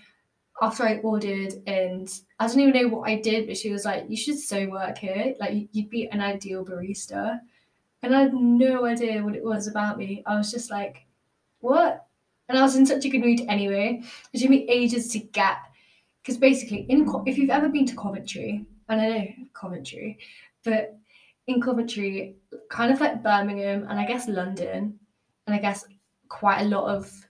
after 0.61 0.85
I 0.85 0.99
ordered, 0.99 1.54
and 1.66 2.09
I 2.40 2.47
don't 2.47 2.61
even 2.61 2.82
know 2.82 2.88
what 2.88 3.09
I 3.09 3.20
did, 3.20 3.47
but 3.47 3.56
she 3.56 3.70
was 3.70 3.85
like, 3.85 4.06
"You 4.09 4.16
should 4.16 4.38
so 4.38 4.68
work 4.68 4.99
here. 4.99 5.35
Like 5.38 5.68
you'd 5.73 5.90
be 5.90 6.09
an 6.09 6.20
ideal 6.20 6.64
barista." 6.64 7.40
And 8.02 8.16
I 8.16 8.23
had 8.23 8.35
no 8.35 8.87
idea 8.87 9.23
what 9.23 9.37
it 9.37 9.44
was 9.44 9.68
about 9.68 9.99
me. 9.99 10.23
I 10.26 10.37
was 10.37 10.50
just 10.50 10.70
like, 10.70 11.06
"What?" 11.61 12.06
And 12.49 12.59
I 12.59 12.62
was 12.62 12.76
in 12.76 12.87
such 12.87 13.04
a 13.04 13.09
good 13.11 13.20
mood 13.20 13.42
anyway. 13.49 14.02
It 14.32 14.38
took 14.40 14.50
me 14.50 14.66
ages 14.68 15.09
to 15.09 15.20
get 15.20 15.59
because 16.23 16.38
basically 16.38 16.87
in 16.88 17.06
if 17.26 17.38
you've 17.38 17.50
ever 17.50 17.68
been 17.68 17.87
to 17.87 17.97
Coventry 17.97 18.64
and 18.88 19.00
I 19.00 19.09
know 19.09 19.28
Coventry, 19.54 20.18
but 20.64 20.99
in 21.47 21.61
Coventry, 21.61 22.37
kind 22.68 22.92
of 22.92 23.00
like 23.00 23.23
Birmingham 23.23 23.87
and 23.88 23.99
I 23.99 24.06
guess 24.06 24.28
London, 24.28 24.99
and 25.47 25.56
I 25.56 25.59
guess 25.59 25.85
quite 26.28 26.62
a 26.62 26.68
lot 26.68 26.94
of 26.94 27.28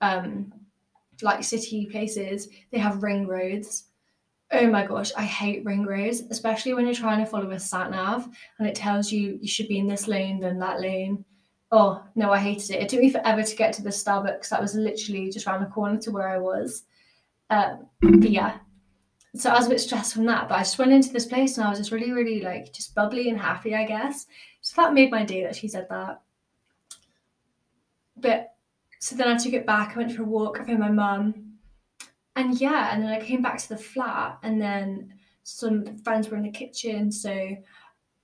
um, 0.00 0.52
like 1.22 1.42
city 1.44 1.86
places, 1.86 2.48
they 2.70 2.78
have 2.78 3.02
ring 3.02 3.26
roads. 3.26 3.84
Oh 4.50 4.66
my 4.66 4.86
gosh, 4.86 5.12
I 5.16 5.24
hate 5.24 5.64
ring 5.64 5.84
roads, 5.84 6.22
especially 6.30 6.72
when 6.72 6.86
you're 6.86 6.94
trying 6.94 7.22
to 7.22 7.30
follow 7.30 7.50
a 7.50 7.60
sat 7.60 7.90
nav 7.90 8.28
and 8.58 8.66
it 8.66 8.74
tells 8.74 9.12
you 9.12 9.38
you 9.42 9.48
should 9.48 9.68
be 9.68 9.78
in 9.78 9.86
this 9.86 10.08
lane, 10.08 10.40
then 10.40 10.58
that 10.60 10.80
lane. 10.80 11.24
Oh 11.70 12.02
no, 12.14 12.32
I 12.32 12.38
hated 12.38 12.70
it. 12.70 12.82
It 12.82 12.88
took 12.88 13.00
me 13.00 13.10
forever 13.10 13.42
to 13.42 13.56
get 13.56 13.74
to 13.74 13.82
the 13.82 13.90
Starbucks 13.90 14.48
that 14.48 14.62
was 14.62 14.74
literally 14.74 15.30
just 15.30 15.46
around 15.46 15.60
the 15.60 15.70
corner 15.70 15.98
to 15.98 16.10
where 16.10 16.28
I 16.28 16.38
was. 16.38 16.84
Um, 17.50 17.86
but 18.00 18.30
yeah, 18.30 18.58
so 19.36 19.50
I 19.50 19.56
was 19.56 19.66
a 19.66 19.70
bit 19.70 19.80
stressed 19.80 20.14
from 20.14 20.24
that, 20.26 20.48
but 20.48 20.56
I 20.56 20.60
just 20.60 20.78
went 20.78 20.92
into 20.92 21.12
this 21.12 21.26
place 21.26 21.58
and 21.58 21.66
I 21.66 21.70
was 21.70 21.78
just 21.78 21.92
really, 21.92 22.12
really 22.12 22.40
like 22.40 22.72
just 22.72 22.94
bubbly 22.94 23.28
and 23.28 23.38
happy, 23.38 23.74
I 23.74 23.84
guess. 23.84 24.26
So 24.62 24.80
that 24.80 24.94
made 24.94 25.10
my 25.10 25.24
day 25.24 25.42
that 25.44 25.56
she 25.56 25.68
said 25.68 25.86
that. 25.90 26.22
But 28.16 28.54
so 28.98 29.14
then 29.14 29.28
I 29.28 29.36
took 29.36 29.52
it 29.52 29.66
back, 29.66 29.94
I 29.94 29.98
went 29.98 30.12
for 30.12 30.22
a 30.22 30.26
walk, 30.26 30.58
I 30.60 30.64
found 30.64 30.80
my 30.80 30.90
mum. 30.90 31.47
And 32.38 32.60
yeah, 32.60 32.94
and 32.94 33.02
then 33.02 33.10
I 33.10 33.20
came 33.20 33.42
back 33.42 33.58
to 33.58 33.68
the 33.68 33.76
flat 33.76 34.38
and 34.44 34.62
then 34.62 35.12
some 35.42 35.98
friends 36.04 36.28
were 36.28 36.36
in 36.36 36.44
the 36.44 36.50
kitchen. 36.50 37.10
So 37.10 37.56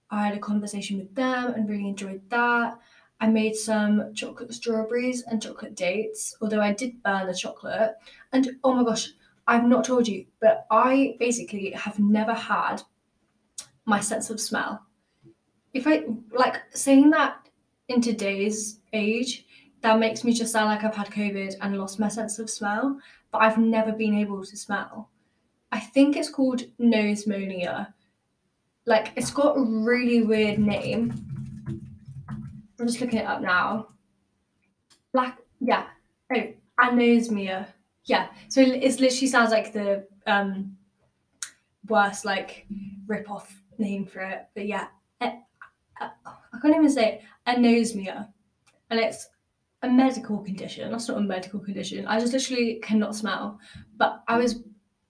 I 0.09 0.27
had 0.27 0.37
a 0.37 0.39
conversation 0.39 0.99
with 0.99 1.13
them 1.17 1.53
and 1.55 1.69
really 1.69 1.89
enjoyed 1.89 2.23
that. 2.31 2.79
I 3.21 3.27
made 3.27 3.57
some 3.57 4.15
chocolate 4.15 4.55
strawberries 4.55 5.25
and 5.25 5.43
chocolate 5.43 5.75
dates, 5.75 6.37
although 6.41 6.61
I 6.61 6.73
did 6.73 7.03
burn 7.03 7.27
the 7.27 7.35
chocolate. 7.35 7.97
And 8.33 8.51
oh 8.63 8.73
my 8.75 8.85
gosh, 8.85 9.09
I've 9.49 9.65
not 9.65 9.83
told 9.83 10.07
you, 10.07 10.27
but 10.41 10.65
I 10.71 11.17
basically 11.19 11.73
have 11.73 11.99
never 11.99 12.35
had 12.35 12.83
my 13.85 13.99
sense 13.99 14.31
of 14.31 14.41
smell. 14.41 14.81
If 15.73 15.89
I 15.89 16.05
like 16.31 16.63
saying 16.73 17.11
that 17.11 17.49
in 17.89 18.01
today's 18.01 18.79
age, 18.93 19.45
that 19.81 19.99
makes 19.99 20.23
me 20.23 20.33
just 20.33 20.53
sound 20.53 20.67
like 20.67 20.85
I've 20.85 20.95
had 20.95 21.11
COVID 21.11 21.57
and 21.61 21.79
lost 21.79 21.99
my 21.99 22.09
sense 22.09 22.39
of 22.39 22.49
smell, 22.49 22.99
but 23.35 23.43
I've 23.43 23.59
never 23.59 23.91
been 23.91 24.15
able 24.15 24.45
to 24.45 24.57
smell. 24.57 25.11
I 25.73 25.81
think 25.81 26.17
it's 26.17 26.31
called 26.31 26.63
nosmonia. 26.79 27.93
like 28.87 29.11
it's 29.17 29.33
got 29.33 29.57
a 29.57 29.61
really 29.61 30.23
weird 30.23 30.61
name. 30.61 31.13
I'm 32.79 32.87
just 32.87 33.01
looking 33.01 33.19
it 33.19 33.27
up 33.27 33.43
now. 33.43 33.89
Black, 35.13 35.41
yeah. 35.59 35.87
Oh, 36.33 36.45
anosmia. 36.81 37.67
Yeah. 38.05 38.29
So 38.49 38.61
it 38.61 39.01
literally 39.01 39.27
sounds 39.27 39.51
like 39.51 39.73
the 39.73 40.07
um 40.29 40.77
worst 41.89 42.25
like 42.25 42.67
rip 43.09 43.29
off 43.29 43.53
name 43.79 44.07
for 44.07 44.21
it. 44.21 44.47
But 44.55 44.69
yeah, 44.69 44.87
uh, 45.21 45.33
I 46.01 46.59
can't 46.63 46.77
even 46.77 46.89
say 46.89 47.15
it. 47.15 47.23
anosmia, 47.49 48.29
and 48.91 49.01
it's 49.01 49.27
a 49.85 49.91
medical 49.91 50.39
condition. 50.39 50.91
That's 50.91 51.09
not 51.09 51.19
a 51.19 51.21
medical 51.21 51.61
condition. 51.61 52.07
I 52.07 52.21
just 52.21 52.33
literally 52.33 52.81
cannot 52.83 53.15
smell. 53.15 53.59
But 53.97 54.23
I 54.29 54.39
was 54.39 54.63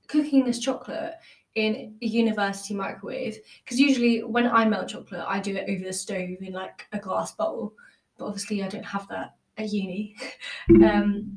cooking 0.09 0.45
this 0.45 0.59
chocolate 0.59 1.15
in 1.55 1.97
a 2.03 2.07
university 2.07 2.75
microwave 2.75 3.39
because 3.65 3.79
usually 3.79 4.25
when 4.25 4.49
I 4.49 4.65
melt 4.65 4.89
chocolate, 4.89 5.25
I 5.27 5.41
do 5.41 5.55
it 5.57 5.69
over 5.69 5.85
the 5.85 5.93
stove 5.93 6.39
in 6.41 6.53
like 6.53 6.87
a 6.93 6.99
glass 6.99 7.33
bowl. 7.33 7.75
But 8.19 8.27
obviously, 8.27 8.63
I 8.63 8.69
don't 8.69 8.85
have 8.85 9.09
that 9.09 9.35
at 9.57 9.73
uni. 9.73 10.17
um, 10.85 11.33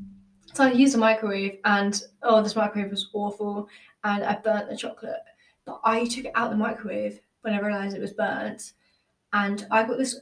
so 0.54 0.66
I 0.66 0.72
used 0.72 0.96
a 0.96 0.98
microwave, 0.98 1.60
and 1.66 2.02
oh, 2.24 2.42
this 2.42 2.56
microwave 2.56 2.92
was 2.92 3.10
awful, 3.14 3.68
and 4.04 4.24
I 4.24 4.38
burnt 4.44 4.70
the 4.70 4.78
chocolate. 4.78 5.22
But 5.66 5.82
I 5.84 6.06
took 6.06 6.26
it 6.26 6.32
out 6.36 6.50
the 6.50 6.58
microwave 6.58 7.20
when 7.42 7.54
I 7.54 7.60
realised 7.60 7.96
it 7.96 8.02
was 8.02 8.14
burnt, 8.14 8.74
and 9.34 9.68
I 9.72 9.84
got 9.84 9.98
this 9.98 10.20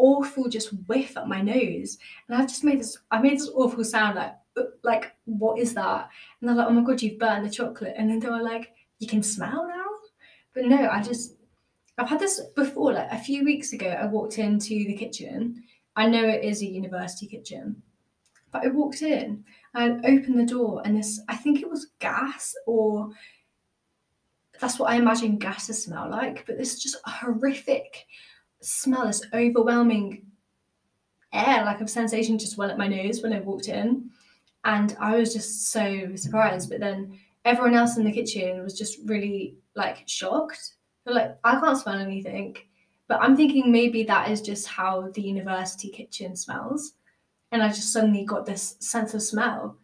awful 0.00 0.48
just 0.48 0.70
whiff 0.88 1.16
at 1.16 1.28
my 1.28 1.40
nose, 1.42 1.98
and 2.26 2.36
I've 2.36 2.48
just 2.48 2.64
made 2.64 2.80
this. 2.80 2.98
I 3.10 3.20
made 3.20 3.38
this 3.38 3.50
awful 3.54 3.84
sound 3.84 4.16
like 4.16 4.34
uh, 4.56 4.62
like 4.82 5.12
what 5.26 5.58
is 5.58 5.74
that? 5.74 6.08
And 6.40 6.48
they're 6.48 6.56
like, 6.56 6.68
oh 6.68 6.72
my 6.72 6.82
god, 6.82 7.02
you've 7.02 7.18
burned 7.18 7.44
the 7.44 7.50
chocolate, 7.50 7.94
and 7.96 8.10
then 8.10 8.18
they 8.18 8.28
were 8.28 8.42
like, 8.42 8.72
you 8.98 9.06
can 9.06 9.22
smell 9.22 9.66
now. 9.68 9.84
But 10.54 10.64
no, 10.64 10.88
I 10.88 11.02
just 11.02 11.36
I've 11.98 12.08
had 12.08 12.20
this 12.20 12.40
before. 12.56 12.94
Like 12.94 13.12
a 13.12 13.18
few 13.18 13.44
weeks 13.44 13.72
ago, 13.72 13.88
I 13.88 14.06
walked 14.06 14.38
into 14.38 14.70
the 14.70 14.96
kitchen. 14.96 15.62
I 15.96 16.08
know 16.08 16.26
it 16.26 16.44
is 16.44 16.62
a 16.62 16.66
university 16.66 17.26
kitchen, 17.26 17.82
but 18.52 18.64
I 18.64 18.68
walked 18.68 19.02
in 19.02 19.44
and 19.74 20.04
opened 20.04 20.38
the 20.38 20.46
door, 20.46 20.82
and 20.84 20.96
this 20.96 21.20
I 21.28 21.36
think 21.36 21.60
it 21.60 21.70
was 21.70 21.92
gas 21.98 22.54
or 22.66 23.10
that's 24.60 24.78
what 24.78 24.90
I 24.90 24.96
imagine 24.96 25.38
gases 25.38 25.84
smell 25.84 26.10
like. 26.10 26.44
But 26.46 26.58
this 26.58 26.74
is 26.74 26.82
just 26.82 26.96
horrific 27.04 28.06
smell, 28.60 29.06
this 29.06 29.22
overwhelming 29.32 30.26
air, 31.32 31.64
like 31.64 31.80
a 31.80 31.88
sensation 31.88 32.38
just 32.38 32.58
went 32.58 32.72
up 32.72 32.78
my 32.78 32.88
nose 32.88 33.22
when 33.22 33.32
I 33.32 33.40
walked 33.40 33.68
in. 33.68 34.10
And 34.64 34.96
I 35.00 35.16
was 35.16 35.32
just 35.32 35.70
so 35.70 36.14
surprised. 36.16 36.68
But 36.68 36.80
then 36.80 37.18
everyone 37.44 37.74
else 37.74 37.96
in 37.96 38.04
the 38.04 38.12
kitchen 38.12 38.62
was 38.62 38.76
just 38.76 38.98
really 39.06 39.56
like 39.74 40.02
shocked. 40.06 40.74
They're 41.04 41.14
like, 41.14 41.38
I 41.44 41.58
can't 41.58 41.78
smell 41.78 41.98
anything. 41.98 42.56
But 43.08 43.20
I'm 43.22 43.36
thinking 43.36 43.72
maybe 43.72 44.04
that 44.04 44.30
is 44.30 44.40
just 44.40 44.68
how 44.68 45.10
the 45.14 45.22
university 45.22 45.88
kitchen 45.88 46.36
smells. 46.36 46.92
And 47.52 47.62
I 47.62 47.68
just 47.68 47.92
suddenly 47.92 48.24
got 48.24 48.46
this 48.46 48.76
sense 48.78 49.14
of 49.14 49.22
smell. 49.22 49.76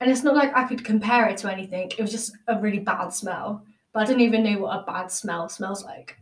And 0.00 0.10
it's 0.10 0.22
not 0.22 0.36
like 0.36 0.54
I 0.54 0.64
could 0.64 0.84
compare 0.84 1.26
it 1.26 1.38
to 1.38 1.50
anything. 1.50 1.90
It 1.96 2.02
was 2.02 2.12
just 2.12 2.36
a 2.46 2.60
really 2.60 2.78
bad 2.78 3.08
smell. 3.08 3.64
But 3.92 4.02
I 4.02 4.06
didn't 4.06 4.22
even 4.22 4.44
know 4.44 4.58
what 4.58 4.78
a 4.78 4.84
bad 4.84 5.10
smell 5.10 5.48
smells 5.48 5.84
like. 5.84 6.18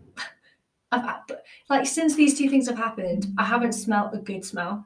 I've 0.95 1.21
like 1.69 1.87
since 1.87 2.15
these 2.15 2.39
two 2.39 2.49
things 2.49 2.69
have 2.69 2.79
happened, 2.79 3.27
I 3.39 3.45
haven't 3.45 3.73
smelled 3.73 4.15
a 4.15 4.19
good 4.19 4.45
smell. 4.45 4.85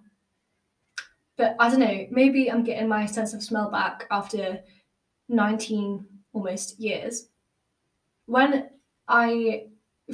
But 1.37 1.55
I 1.61 1.71
don't 1.71 1.81
know, 1.81 2.07
maybe 2.11 2.50
I'm 2.50 2.65
getting 2.65 2.88
my 2.88 3.07
sense 3.07 3.33
of 3.33 3.43
smell 3.43 3.71
back 3.71 4.07
after 4.11 4.61
19 5.29 6.05
almost 6.33 6.81
years. 6.81 7.29
When 8.27 8.71
I 9.07 9.67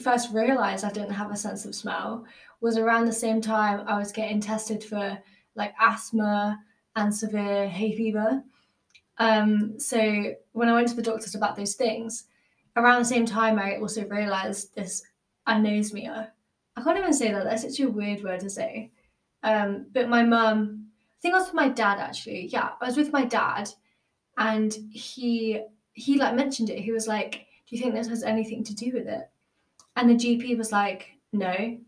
first 0.03 0.33
realized 0.33 0.85
I 0.85 0.91
didn't 0.91 1.13
have 1.13 1.31
a 1.31 1.37
sense 1.37 1.65
of 1.65 1.75
smell 1.75 2.27
was 2.61 2.77
around 2.77 3.05
the 3.05 3.13
same 3.13 3.41
time 3.41 3.87
I 3.87 3.99
was 3.99 4.13
getting 4.13 4.41
tested 4.41 4.83
for 4.83 5.19
like 5.55 5.75
asthma 5.81 6.61
and 6.97 7.15
severe 7.15 7.69
hay 7.69 7.97
fever. 7.97 8.43
Um, 9.19 9.79
so 9.79 10.35
when 10.53 10.69
I 10.69 10.75
went 10.75 10.89
to 10.89 10.97
the 10.97 11.03
doctors 11.03 11.35
about 11.35 11.57
those 11.57 11.75
things, 11.75 12.25
around 12.77 13.01
the 13.01 13.05
same 13.05 13.27
time 13.27 13.59
I 13.59 13.77
also 13.77 14.05
realized 14.07 14.75
this 14.75 15.03
anosmia. 15.49 16.31
I 16.77 16.83
can't 16.83 16.99
even 16.99 17.13
say 17.13 17.33
that. 17.33 17.45
That's 17.45 17.63
such 17.63 17.81
a 17.81 17.89
weird 17.89 18.23
word 18.23 18.41
to 18.41 18.51
say. 18.51 18.91
Um, 19.43 19.87
but 19.93 20.09
my 20.09 20.23
mum, 20.23 20.87
I 20.97 21.21
think 21.21 21.35
I 21.35 21.39
was 21.39 21.49
with 21.49 21.55
my 21.55 21.69
dad 21.69 21.99
actually. 21.99 22.47
Yeah, 22.47 22.71
I 22.81 22.87
was 22.87 22.97
with 22.97 23.13
my 23.13 23.25
dad, 23.25 23.71
and 24.39 24.73
he 24.91 25.63
he 25.93 26.19
like 26.19 26.35
mentioned 26.35 26.71
it. 26.71 26.81
He 26.81 26.93
was 26.93 27.07
like, 27.07 27.47
"Do 27.67 27.77
you 27.77 27.83
think 27.83 27.95
this 27.95 28.09
has 28.09 28.23
anything 28.23 28.65
to 28.65 28.75
do 28.75 28.93
with 28.93 29.07
it?" 29.07 29.29
And 29.97 30.11
the 30.11 30.15
GP 30.15 30.57
was 30.59 30.73
like, 30.73 31.11
"No," 31.33 31.79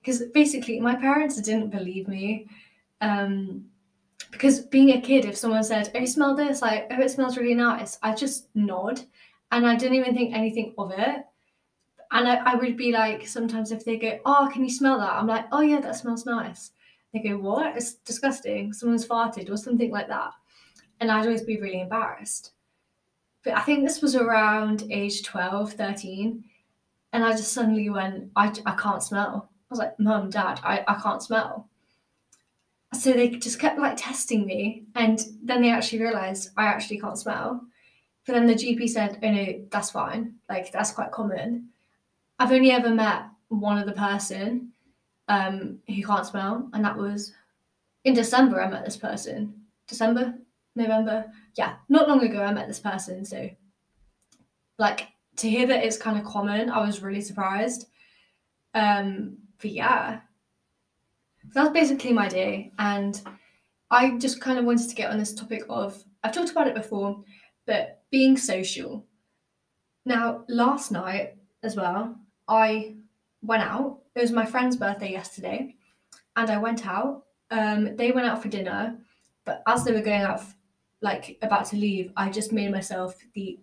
because 0.00 0.22
basically 0.26 0.80
my 0.80 0.94
parents 0.94 1.40
didn't 1.40 1.70
believe 1.70 2.08
me. 2.08 2.46
Um, 3.00 3.66
because 4.30 4.60
being 4.60 4.90
a 4.90 5.00
kid, 5.00 5.24
if 5.24 5.36
someone 5.36 5.64
said, 5.64 5.90
"Oh, 5.94 6.00
you 6.00 6.06
smell 6.06 6.34
this," 6.34 6.62
like, 6.62 6.88
"Oh, 6.90 7.00
it 7.00 7.10
smells 7.10 7.38
really 7.38 7.54
nice," 7.54 7.98
I 8.02 8.14
just 8.14 8.48
nod, 8.54 9.00
and 9.50 9.66
I 9.66 9.76
didn't 9.76 9.96
even 9.96 10.14
think 10.14 10.34
anything 10.34 10.74
of 10.78 10.92
it 10.92 11.24
and 12.10 12.26
I, 12.26 12.36
I 12.36 12.54
would 12.54 12.76
be 12.76 12.92
like 12.92 13.26
sometimes 13.26 13.72
if 13.72 13.84
they 13.84 13.96
go 13.98 14.18
oh 14.24 14.48
can 14.52 14.64
you 14.64 14.70
smell 14.70 14.98
that? 14.98 15.12
I'm 15.12 15.26
like 15.26 15.46
oh 15.52 15.60
yeah 15.60 15.80
that 15.80 15.96
smells 15.96 16.26
nice. 16.26 16.72
They 17.12 17.20
go 17.20 17.38
what? 17.38 17.76
It's 17.76 17.94
disgusting. 17.94 18.72
Someone's 18.72 19.06
farted 19.06 19.50
or 19.50 19.56
something 19.56 19.90
like 19.90 20.08
that. 20.08 20.32
And 21.00 21.10
i'd 21.10 21.26
always 21.26 21.42
be 21.42 21.60
really 21.60 21.80
embarrassed. 21.80 22.52
But 23.44 23.54
i 23.54 23.60
think 23.60 23.84
this 23.84 24.02
was 24.02 24.16
around 24.16 24.84
age 24.90 25.22
12 25.22 25.72
13 25.74 26.44
and 27.12 27.24
i 27.24 27.32
just 27.32 27.52
suddenly 27.52 27.88
went 27.90 28.30
i, 28.36 28.52
I 28.66 28.74
can't 28.74 29.02
smell. 29.02 29.50
I 29.52 29.66
was 29.70 29.78
like 29.78 29.98
mum 30.00 30.30
dad 30.30 30.60
I, 30.64 30.84
I 30.88 30.94
can't 30.94 31.22
smell. 31.22 31.68
So 32.94 33.12
they 33.12 33.28
just 33.28 33.60
kept 33.60 33.78
like 33.78 33.98
testing 33.98 34.46
me 34.46 34.84
and 34.94 35.22
then 35.42 35.60
they 35.60 35.70
actually 35.70 36.00
realized 36.00 36.50
i 36.56 36.64
actually 36.64 37.00
can't 37.00 37.18
smell. 37.18 37.60
But 38.26 38.32
then 38.34 38.46
the 38.46 38.54
gp 38.54 38.88
said 38.88 39.18
oh 39.22 39.30
no 39.30 39.66
that's 39.70 39.90
fine. 39.90 40.36
Like 40.48 40.72
that's 40.72 40.92
quite 40.92 41.12
common 41.12 41.68
I've 42.38 42.52
only 42.52 42.70
ever 42.70 42.90
met 42.90 43.24
one 43.48 43.78
other 43.78 43.92
person 43.92 44.72
um, 45.28 45.78
who 45.86 46.02
can't 46.02 46.26
smell, 46.26 46.68
and 46.72 46.84
that 46.84 46.96
was 46.96 47.32
in 48.04 48.14
December. 48.14 48.62
I 48.62 48.68
met 48.68 48.84
this 48.84 48.96
person. 48.96 49.54
December, 49.86 50.34
November, 50.76 51.26
yeah, 51.56 51.76
not 51.88 52.08
long 52.08 52.22
ago. 52.22 52.42
I 52.42 52.52
met 52.52 52.68
this 52.68 52.80
person. 52.80 53.24
So, 53.24 53.50
like 54.78 55.08
to 55.36 55.48
hear 55.48 55.66
that 55.66 55.84
it's 55.84 55.96
kind 55.96 56.18
of 56.18 56.24
common, 56.24 56.70
I 56.70 56.84
was 56.84 57.02
really 57.02 57.20
surprised. 57.20 57.86
Um, 58.74 59.38
but 59.60 59.72
yeah, 59.72 60.20
so 61.42 61.48
that's 61.54 61.72
basically 61.72 62.12
my 62.12 62.28
day, 62.28 62.72
and 62.78 63.20
I 63.90 64.16
just 64.18 64.40
kind 64.40 64.58
of 64.58 64.64
wanted 64.64 64.88
to 64.88 64.94
get 64.94 65.10
on 65.10 65.18
this 65.18 65.34
topic 65.34 65.62
of 65.68 66.04
I've 66.22 66.32
talked 66.32 66.50
about 66.50 66.68
it 66.68 66.74
before, 66.74 67.22
but 67.66 68.02
being 68.10 68.36
social. 68.36 69.06
Now, 70.04 70.44
last 70.48 70.90
night 70.90 71.34
as 71.62 71.76
well, 71.76 72.16
I 72.48 72.96
went 73.42 73.62
out. 73.62 74.00
It 74.14 74.22
was 74.22 74.32
my 74.32 74.46
friend's 74.46 74.76
birthday 74.76 75.12
yesterday, 75.12 75.76
and 76.36 76.50
I 76.50 76.58
went 76.58 76.86
out. 76.86 77.24
Um, 77.50 77.96
they 77.96 78.10
went 78.10 78.26
out 78.26 78.42
for 78.42 78.48
dinner, 78.48 78.98
but 79.44 79.62
as 79.66 79.84
they 79.84 79.92
were 79.92 80.00
going 80.00 80.22
out, 80.22 80.42
like 81.00 81.38
about 81.42 81.66
to 81.66 81.76
leave, 81.76 82.12
I 82.16 82.30
just 82.30 82.52
made 82.52 82.72
myself 82.72 83.14
the 83.34 83.58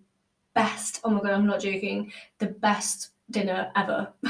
best. 0.54 1.00
Oh 1.04 1.10
my 1.10 1.20
god, 1.20 1.32
I'm 1.32 1.46
not 1.46 1.60
joking. 1.60 2.12
The 2.38 2.46
best 2.46 3.10
dinner 3.30 3.70
ever. 3.76 4.12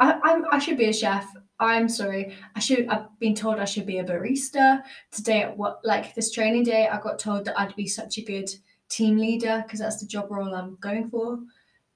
I, 0.00 0.20
I'm, 0.22 0.44
I 0.52 0.58
should 0.58 0.78
be 0.78 0.86
a 0.86 0.92
chef. 0.92 1.26
I'm 1.58 1.88
sorry. 1.88 2.34
I 2.54 2.60
should. 2.60 2.86
I've 2.88 3.18
been 3.18 3.34
told 3.34 3.58
I 3.58 3.64
should 3.64 3.86
be 3.86 3.98
a 3.98 4.04
barista 4.04 4.82
today. 5.10 5.42
At 5.42 5.56
what 5.56 5.80
like 5.84 6.14
this 6.14 6.30
training 6.30 6.64
day, 6.64 6.86
I 6.86 7.00
got 7.00 7.18
told 7.18 7.44
that 7.46 7.58
I'd 7.58 7.74
be 7.74 7.88
such 7.88 8.18
a 8.18 8.22
good 8.22 8.48
team 8.88 9.18
leader 9.18 9.62
because 9.66 9.80
that's 9.80 10.00
the 10.00 10.06
job 10.06 10.30
role 10.30 10.54
I'm 10.54 10.76
going 10.80 11.10
for. 11.10 11.40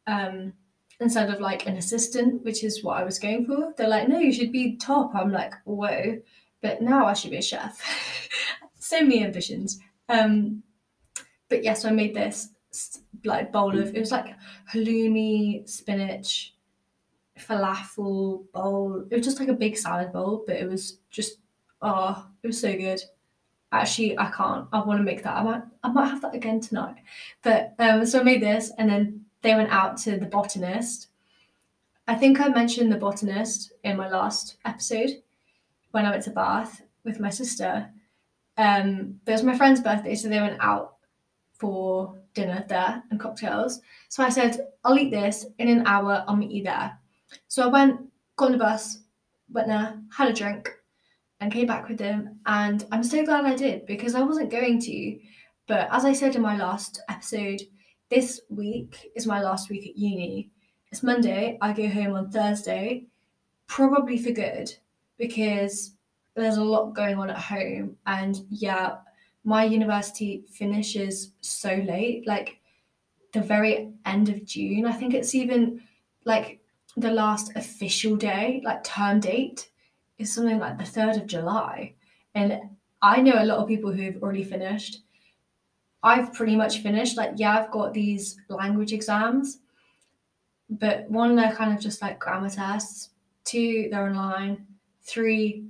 Um, 0.06 0.52
instead 1.02 1.30
of 1.30 1.40
like 1.40 1.66
an 1.66 1.76
assistant, 1.76 2.42
which 2.44 2.64
is 2.64 2.82
what 2.82 2.98
I 2.98 3.04
was 3.04 3.18
going 3.18 3.46
for. 3.46 3.74
They're 3.76 3.88
like, 3.88 4.08
no, 4.08 4.18
you 4.18 4.32
should 4.32 4.52
be 4.52 4.76
top. 4.76 5.14
I'm 5.14 5.32
like, 5.32 5.54
whoa. 5.64 6.20
But 6.60 6.80
now 6.80 7.06
I 7.06 7.12
should 7.12 7.30
be 7.32 7.38
a 7.38 7.42
chef. 7.42 7.80
so 8.78 9.00
many 9.00 9.24
ambitions. 9.24 9.80
Um, 10.08 10.62
but 11.48 11.64
yes, 11.64 11.78
yeah, 11.78 11.82
so 11.82 11.88
I 11.88 11.92
made 11.92 12.14
this 12.14 12.48
like 13.24 13.52
bowl 13.52 13.78
of 13.78 13.94
it 13.94 14.00
was 14.00 14.10
like 14.10 14.34
halloumi, 14.72 15.68
spinach, 15.68 16.54
falafel 17.38 18.44
bowl. 18.52 19.04
It 19.10 19.16
was 19.16 19.24
just 19.24 19.40
like 19.40 19.48
a 19.48 19.54
big 19.54 19.76
salad 19.76 20.12
bowl, 20.12 20.44
but 20.46 20.56
it 20.56 20.68
was 20.68 20.98
just 21.10 21.38
oh, 21.80 22.26
it 22.42 22.46
was 22.46 22.60
so 22.60 22.72
good. 22.72 23.00
Actually, 23.72 24.18
I 24.18 24.30
can't. 24.30 24.68
I 24.72 24.80
want 24.80 25.00
to 25.00 25.04
make 25.04 25.22
that. 25.22 25.36
I 25.36 25.42
might. 25.42 25.62
I 25.82 25.90
might 25.90 26.08
have 26.08 26.22
that 26.22 26.34
again 26.34 26.60
tonight. 26.60 26.96
But 27.42 27.74
um, 27.78 28.04
so 28.04 28.20
I 28.20 28.22
made 28.22 28.42
this, 28.42 28.70
and 28.78 28.88
then 28.88 29.24
they 29.42 29.54
went 29.54 29.70
out 29.70 29.96
to 29.98 30.18
the 30.18 30.26
botanist. 30.26 31.08
I 32.08 32.14
think 32.14 32.40
I 32.40 32.48
mentioned 32.48 32.90
the 32.90 32.96
botanist 32.96 33.72
in 33.84 33.96
my 33.96 34.08
last 34.08 34.56
episode 34.64 35.22
when 35.90 36.06
I 36.06 36.10
went 36.10 36.24
to 36.24 36.30
Bath 36.30 36.82
with 37.04 37.20
my 37.20 37.30
sister. 37.30 37.90
Um, 38.56 39.20
it 39.26 39.32
was 39.32 39.42
my 39.42 39.56
friend's 39.56 39.80
birthday, 39.80 40.14
so 40.14 40.28
they 40.28 40.40
went 40.40 40.60
out 40.60 40.96
for 41.58 42.18
dinner 42.34 42.64
there 42.68 43.02
and 43.10 43.20
cocktails. 43.20 43.80
So 44.08 44.22
I 44.22 44.28
said, 44.30 44.68
I'll 44.84 44.98
eat 44.98 45.10
this 45.10 45.46
in 45.58 45.68
an 45.68 45.86
hour, 45.86 46.24
I'll 46.26 46.36
meet 46.36 46.50
you 46.50 46.64
there. 46.64 46.98
So 47.48 47.64
I 47.64 47.66
went, 47.66 48.00
got 48.36 48.46
on 48.46 48.52
the 48.52 48.58
bus, 48.58 48.98
went 49.50 49.68
there, 49.68 50.00
had 50.16 50.28
a 50.28 50.32
drink, 50.32 50.70
and 51.40 51.52
came 51.52 51.66
back 51.66 51.88
with 51.88 51.98
them. 51.98 52.38
And 52.46 52.84
I'm 52.92 53.04
so 53.04 53.24
glad 53.24 53.44
I 53.44 53.54
did 53.54 53.86
because 53.86 54.14
I 54.14 54.22
wasn't 54.22 54.50
going 54.50 54.80
to. 54.80 55.18
But 55.66 55.88
as 55.92 56.04
I 56.04 56.12
said 56.12 56.36
in 56.36 56.42
my 56.42 56.56
last 56.56 57.00
episode, 57.08 57.62
this 58.12 58.42
week 58.50 59.10
is 59.14 59.26
my 59.26 59.40
last 59.40 59.70
week 59.70 59.86
at 59.88 59.96
uni. 59.96 60.50
It's 60.90 61.02
Monday, 61.02 61.56
I 61.62 61.72
go 61.72 61.88
home 61.88 62.14
on 62.14 62.30
Thursday, 62.30 63.06
probably 63.68 64.18
for 64.18 64.32
good 64.32 64.70
because 65.16 65.94
there's 66.34 66.58
a 66.58 66.62
lot 66.62 66.94
going 66.94 67.16
on 67.16 67.30
at 67.30 67.38
home. 67.38 67.96
And 68.04 68.44
yeah, 68.50 68.96
my 69.44 69.64
university 69.64 70.44
finishes 70.46 71.32
so 71.40 71.76
late, 71.76 72.26
like 72.26 72.60
the 73.32 73.40
very 73.40 73.94
end 74.04 74.28
of 74.28 74.44
June. 74.44 74.84
I 74.84 74.92
think 74.92 75.14
it's 75.14 75.34
even 75.34 75.80
like 76.26 76.60
the 76.98 77.12
last 77.12 77.56
official 77.56 78.16
day, 78.16 78.60
like 78.62 78.84
term 78.84 79.20
date, 79.20 79.70
is 80.18 80.34
something 80.34 80.58
like 80.58 80.76
the 80.76 80.84
3rd 80.84 81.22
of 81.22 81.26
July. 81.26 81.94
And 82.34 82.60
I 83.00 83.22
know 83.22 83.42
a 83.42 83.46
lot 83.46 83.60
of 83.60 83.68
people 83.68 83.90
who've 83.90 84.22
already 84.22 84.44
finished. 84.44 84.98
I've 86.02 86.32
pretty 86.32 86.56
much 86.56 86.78
finished. 86.78 87.16
Like, 87.16 87.32
yeah, 87.36 87.58
I've 87.58 87.70
got 87.70 87.94
these 87.94 88.36
language 88.48 88.92
exams, 88.92 89.58
but 90.68 91.08
one, 91.10 91.36
they're 91.36 91.54
kind 91.54 91.72
of 91.72 91.80
just 91.80 92.02
like 92.02 92.18
grammar 92.18 92.50
tests. 92.50 93.10
Two, 93.44 93.88
they're 93.90 94.06
online. 94.06 94.66
Three, 95.02 95.64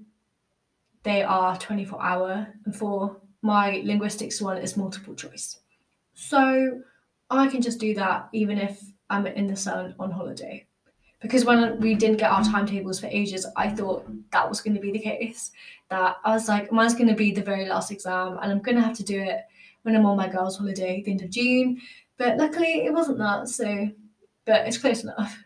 they 1.02 1.22
are 1.22 1.56
24 1.58 2.02
hour. 2.02 2.48
And 2.64 2.74
four, 2.74 3.20
my 3.42 3.82
linguistics 3.84 4.40
one 4.40 4.58
is 4.58 4.76
multiple 4.76 5.14
choice. 5.14 5.58
So 6.14 6.80
I 7.30 7.48
can 7.48 7.60
just 7.60 7.80
do 7.80 7.94
that 7.94 8.28
even 8.32 8.58
if 8.58 8.82
I'm 9.10 9.26
in 9.26 9.46
the 9.46 9.56
sun 9.56 9.94
on 9.98 10.10
holiday. 10.10 10.66
Because 11.20 11.44
when 11.44 11.78
we 11.78 11.94
didn't 11.94 12.16
get 12.16 12.30
our 12.30 12.42
timetables 12.42 12.98
for 12.98 13.06
ages, 13.06 13.46
I 13.56 13.68
thought 13.68 14.04
that 14.32 14.48
was 14.48 14.60
going 14.60 14.74
to 14.74 14.80
be 14.80 14.90
the 14.90 14.98
case. 14.98 15.52
That 15.88 16.16
I 16.24 16.34
was 16.34 16.48
like, 16.48 16.72
mine's 16.72 16.94
going 16.94 17.08
to 17.08 17.14
be 17.14 17.32
the 17.32 17.42
very 17.42 17.66
last 17.66 17.92
exam, 17.92 18.38
and 18.42 18.50
I'm 18.50 18.60
going 18.60 18.76
to 18.76 18.82
have 18.82 18.96
to 18.96 19.04
do 19.04 19.20
it 19.20 19.42
when 19.82 19.96
I'm 19.96 20.06
on 20.06 20.16
my 20.16 20.28
girls' 20.28 20.58
holiday 20.58 20.98
at 20.98 21.04
the 21.04 21.10
end 21.10 21.22
of 21.22 21.30
June. 21.30 21.80
But 22.16 22.36
luckily, 22.36 22.84
it 22.84 22.92
wasn't 22.92 23.18
that. 23.18 23.48
So, 23.48 23.88
but 24.44 24.66
it's 24.66 24.78
close 24.78 25.02
enough. 25.02 25.44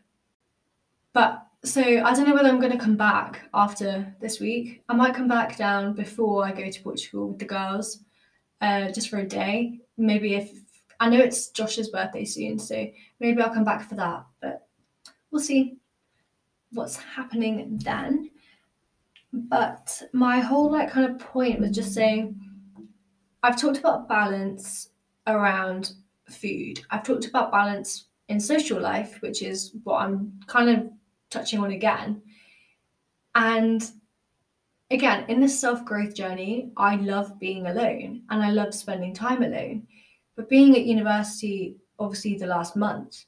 But 1.12 1.46
so 1.64 1.82
I 1.82 2.14
don't 2.14 2.28
know 2.28 2.34
whether 2.34 2.48
I'm 2.48 2.60
going 2.60 2.72
to 2.72 2.78
come 2.78 2.96
back 2.96 3.48
after 3.52 4.14
this 4.20 4.38
week. 4.38 4.82
I 4.88 4.94
might 4.94 5.14
come 5.14 5.28
back 5.28 5.56
down 5.56 5.94
before 5.94 6.44
I 6.44 6.52
go 6.52 6.70
to 6.70 6.82
Portugal 6.82 7.28
with 7.28 7.38
the 7.38 7.44
girls, 7.44 8.00
uh, 8.60 8.92
just 8.92 9.08
for 9.08 9.18
a 9.18 9.26
day. 9.26 9.80
Maybe 9.96 10.34
if 10.34 10.52
I 11.00 11.08
know 11.08 11.18
it's 11.18 11.48
Josh's 11.48 11.88
birthday 11.88 12.24
soon, 12.24 12.58
so 12.58 12.86
maybe 13.20 13.40
I'll 13.40 13.52
come 13.52 13.64
back 13.64 13.88
for 13.88 13.96
that. 13.96 14.26
But 14.40 14.68
we'll 15.30 15.42
see 15.42 15.78
what's 16.72 16.96
happening 16.96 17.80
then. 17.82 18.30
But 19.32 20.02
my 20.12 20.40
whole 20.40 20.70
like 20.70 20.90
kind 20.90 21.10
of 21.10 21.18
point 21.18 21.60
was 21.60 21.70
just 21.70 21.94
saying 21.94 22.40
I've 23.46 23.60
talked 23.60 23.78
about 23.78 24.08
balance 24.08 24.88
around 25.28 25.92
food. 26.28 26.80
I've 26.90 27.04
talked 27.04 27.26
about 27.26 27.52
balance 27.52 28.06
in 28.28 28.40
social 28.40 28.80
life, 28.80 29.22
which 29.22 29.40
is 29.40 29.76
what 29.84 30.02
I'm 30.02 30.32
kind 30.48 30.68
of 30.68 30.90
touching 31.30 31.60
on 31.60 31.70
again. 31.70 32.22
And 33.36 33.88
again, 34.90 35.26
in 35.28 35.40
this 35.40 35.60
self 35.60 35.84
growth 35.84 36.12
journey, 36.12 36.72
I 36.76 36.96
love 36.96 37.38
being 37.38 37.68
alone 37.68 38.22
and 38.30 38.42
I 38.42 38.50
love 38.50 38.74
spending 38.74 39.14
time 39.14 39.44
alone. 39.44 39.86
But 40.34 40.48
being 40.48 40.74
at 40.74 40.84
university, 40.84 41.76
obviously, 42.00 42.36
the 42.36 42.48
last 42.48 42.74
month 42.74 43.26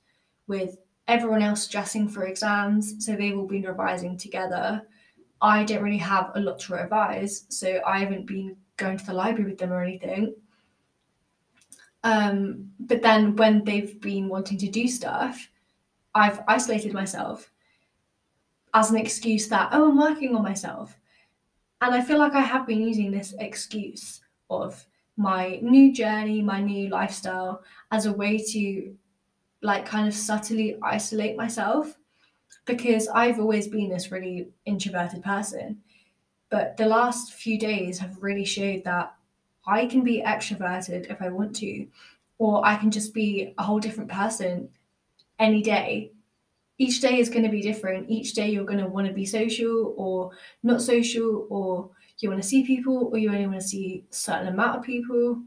with 0.49 0.79
everyone 1.07 1.43
else 1.43 1.63
stressing 1.63 2.09
for 2.09 2.27
exams, 2.27 3.07
so 3.07 3.15
they've 3.15 3.39
all 3.39 3.47
been 3.47 3.63
revising 3.63 4.19
together. 4.19 4.83
I 5.41 5.63
don't 5.63 5.85
really 5.85 5.97
have 5.99 6.33
a 6.35 6.41
lot 6.41 6.59
to 6.61 6.75
revise, 6.75 7.47
so 7.51 7.81
I 7.87 8.01
haven't 8.01 8.27
been 8.27 8.57
going 8.79 8.97
to 8.97 9.05
the 9.07 9.13
library 9.13 9.51
with 9.51 9.59
them 9.59 9.73
or 9.73 9.83
anything. 9.83 10.35
Um, 12.05 12.71
but 12.81 13.03
then 13.03 13.37
when 13.37 13.65
they've 13.65 14.01
been 14.01 14.29
wanting 14.29 14.57
to 14.59 14.69
do 14.69 14.89
stuff, 14.89 15.49
I've 16.15 16.41
isolated 16.49 16.95
myself 16.95 17.51
as 18.73 18.91
an 18.91 18.97
excuse 18.97 19.49
that, 19.49 19.69
oh, 19.73 19.91
I'm 19.91 19.99
working 19.99 20.35
on 20.35 20.43
myself. 20.43 20.99
And 21.81 21.95
I 21.95 22.01
feel 22.01 22.19
like 22.19 22.33
I 22.33 22.41
have 22.41 22.67
been 22.67 22.81
using 22.81 23.11
this 23.11 23.35
excuse 23.39 24.21
of 24.51 24.85
my 25.17 25.59
new 25.63 25.93
journey, 25.93 26.41
my 26.41 26.61
new 26.61 26.89
lifestyle 26.89 27.63
as 27.91 28.07
a 28.07 28.13
way 28.13 28.39
to 28.39 28.95
like 29.63 29.85
kind 29.85 30.07
of 30.07 30.15
subtly 30.15 30.77
isolate 30.83 31.37
myself 31.37 31.97
because 32.65 33.09
I've 33.09 33.41
always 33.41 33.67
been 33.67 33.91
this 33.91 34.13
really 34.13 34.49
introverted 34.65 35.23
person. 35.23 35.83
But 36.51 36.77
the 36.77 36.87
last 36.87 37.33
few 37.33 37.59
days 37.59 37.99
have 37.99 38.23
really 38.23 38.45
showed 38.45 38.85
that 38.85 39.15
I 39.67 39.87
can 39.87 40.03
be 40.03 40.23
extroverted 40.25 41.11
if 41.11 41.21
I 41.21 41.29
want 41.29 41.57
to, 41.57 41.87
or 42.39 42.67
I 42.67 42.77
can 42.77 42.91
just 42.91 43.13
be 43.13 43.55
a 43.59 43.63
whole 43.63 43.81
different 43.81 44.11
person 44.11 44.71
any 45.39 45.63
day 45.63 46.13
each 46.79 47.01
day 47.01 47.19
is 47.19 47.29
going 47.29 47.45
to 47.45 47.51
be 47.51 47.61
different. 47.61 48.09
Each 48.09 48.33
day 48.35 48.49
you're 48.51 48.65
going 48.65 48.79
to 48.79 48.87
want 48.87 49.09
to 49.09 49.13
be 49.13 49.27
social 49.27 49.95
or 49.97 50.31
not 50.63 50.81
social, 50.81 51.47
or 51.51 51.91
you 52.21 52.31
want 52.31 52.41
to 52.41 52.49
see 52.49 52.65
people, 52.65 53.11
or 53.13 53.19
you 53.19 53.31
only 53.31 53.47
want 53.47 53.61
to 53.61 53.67
see 53.67 54.05
a 54.11 54.15
certain 54.15 54.49
amount 54.49 54.79
of 54.79 54.85
people. 54.85 55.43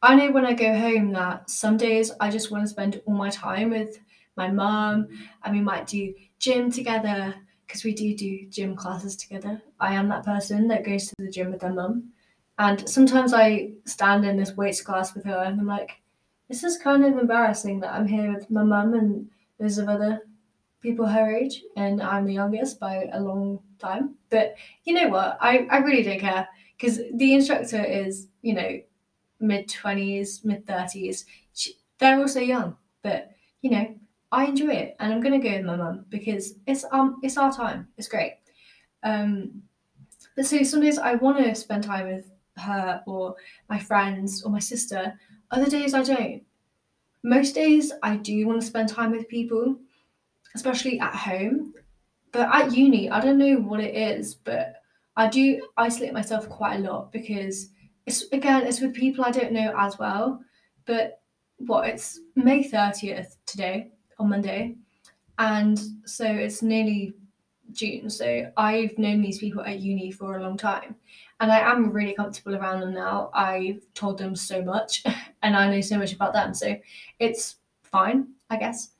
I 0.00 0.14
know 0.14 0.30
when 0.30 0.46
I 0.46 0.54
go 0.54 0.74
home 0.74 1.12
that 1.12 1.50
some 1.50 1.76
days 1.76 2.12
I 2.20 2.30
just 2.30 2.50
want 2.50 2.64
to 2.64 2.68
spend 2.68 3.00
all 3.04 3.14
my 3.14 3.30
time 3.30 3.70
with 3.70 3.98
my 4.36 4.50
mum, 4.50 5.08
and 5.44 5.54
we 5.54 5.60
might 5.60 5.86
do 5.86 6.14
gym 6.38 6.70
together 6.70 7.34
because 7.68 7.84
we 7.84 7.92
do 7.92 8.16
do 8.16 8.46
gym 8.48 8.74
classes 8.74 9.14
together. 9.14 9.62
I 9.78 9.94
am 9.94 10.08
that 10.08 10.24
person 10.24 10.66
that 10.68 10.84
goes 10.84 11.06
to 11.06 11.14
the 11.18 11.30
gym 11.30 11.52
with 11.52 11.60
their 11.60 11.72
mum, 11.72 12.10
and 12.58 12.88
sometimes 12.88 13.34
I 13.34 13.72
stand 13.84 14.24
in 14.24 14.36
this 14.36 14.56
weights 14.56 14.80
class 14.80 15.14
with 15.14 15.24
her, 15.24 15.44
and 15.44 15.60
I'm 15.60 15.66
like, 15.66 16.00
this 16.48 16.64
is 16.64 16.78
kind 16.78 17.04
of 17.04 17.18
embarrassing 17.18 17.80
that 17.80 17.92
I'm 17.92 18.08
here 18.08 18.34
with 18.34 18.50
my 18.50 18.64
mum 18.64 18.94
and 18.94 19.28
loads 19.60 19.78
of 19.78 19.88
other 19.88 20.22
people 20.80 21.06
her 21.06 21.36
age, 21.36 21.62
and 21.76 22.02
I'm 22.02 22.24
the 22.24 22.34
youngest 22.34 22.80
by 22.80 23.08
a 23.12 23.20
long 23.20 23.60
time. 23.78 24.14
But 24.30 24.56
you 24.84 24.94
know 24.94 25.08
what? 25.08 25.36
I, 25.40 25.66
I 25.70 25.78
really 25.78 26.02
don't 26.02 26.20
care 26.20 26.48
because 26.76 27.00
the 27.14 27.34
instructor 27.34 27.84
is, 27.84 28.28
you 28.42 28.54
know, 28.54 28.80
mid 29.40 29.68
20s, 29.68 30.44
mid 30.44 30.66
30s. 30.66 31.24
They're 31.98 32.18
also 32.18 32.40
young, 32.40 32.76
but 33.02 33.32
you 33.60 33.70
know, 33.70 33.94
I 34.30 34.46
enjoy 34.46 34.72
it 34.72 34.96
and 35.00 35.12
I'm 35.12 35.20
going 35.20 35.40
to 35.40 35.48
go 35.48 35.56
with 35.56 35.64
my 35.64 35.76
mum 35.76 36.04
because 36.10 36.54
it's 36.66 36.84
um 36.92 37.16
it's 37.22 37.38
our 37.38 37.52
time. 37.52 37.88
It's 37.96 38.08
great. 38.08 38.38
Um, 39.02 39.62
but 40.36 40.46
so 40.46 40.62
some 40.62 40.80
days 40.80 40.98
I 40.98 41.14
want 41.14 41.38
to 41.38 41.54
spend 41.54 41.84
time 41.84 42.08
with 42.08 42.30
her 42.56 43.02
or 43.06 43.36
my 43.68 43.78
friends 43.78 44.42
or 44.42 44.50
my 44.50 44.58
sister. 44.58 45.18
Other 45.50 45.70
days 45.70 45.94
I 45.94 46.02
don't. 46.02 46.42
Most 47.22 47.54
days 47.54 47.92
I 48.02 48.16
do 48.16 48.46
want 48.46 48.60
to 48.60 48.66
spend 48.66 48.88
time 48.88 49.10
with 49.12 49.28
people, 49.28 49.78
especially 50.54 51.00
at 51.00 51.14
home. 51.14 51.74
But 52.30 52.54
at 52.54 52.76
uni, 52.76 53.10
I 53.10 53.20
don't 53.20 53.38
know 53.38 53.56
what 53.56 53.80
it 53.80 53.94
is, 53.94 54.34
but 54.34 54.82
I 55.16 55.28
do 55.28 55.66
isolate 55.76 56.12
myself 56.12 56.48
quite 56.48 56.76
a 56.76 56.80
lot 56.80 57.10
because 57.10 57.70
it's 58.06 58.24
again, 58.32 58.66
it's 58.66 58.80
with 58.80 58.94
people 58.94 59.24
I 59.24 59.30
don't 59.30 59.52
know 59.52 59.74
as 59.76 59.98
well. 59.98 60.40
But 60.84 61.22
what 61.56 61.88
it's 61.88 62.20
May 62.36 62.68
30th 62.68 63.36
today 63.46 63.92
on 64.18 64.30
Monday, 64.30 64.76
and 65.38 65.78
so 66.04 66.26
it's 66.26 66.62
nearly 66.62 67.14
June. 67.72 68.10
So 68.10 68.50
I've 68.56 68.98
known 68.98 69.22
these 69.22 69.38
people 69.38 69.62
at 69.62 69.80
uni 69.80 70.10
for 70.10 70.36
a 70.38 70.42
long 70.42 70.56
time, 70.56 70.96
and 71.40 71.52
I 71.52 71.60
am 71.60 71.90
really 71.90 72.14
comfortable 72.14 72.56
around 72.56 72.80
them 72.80 72.94
now. 72.94 73.30
I've 73.34 73.82
told 73.94 74.18
them 74.18 74.36
so 74.36 74.62
much, 74.62 75.04
and 75.42 75.56
I 75.56 75.70
know 75.70 75.80
so 75.80 75.98
much 75.98 76.12
about 76.12 76.32
them, 76.32 76.54
so 76.54 76.76
it's 77.18 77.56
fine, 77.82 78.28
I 78.50 78.56
guess 78.56 78.90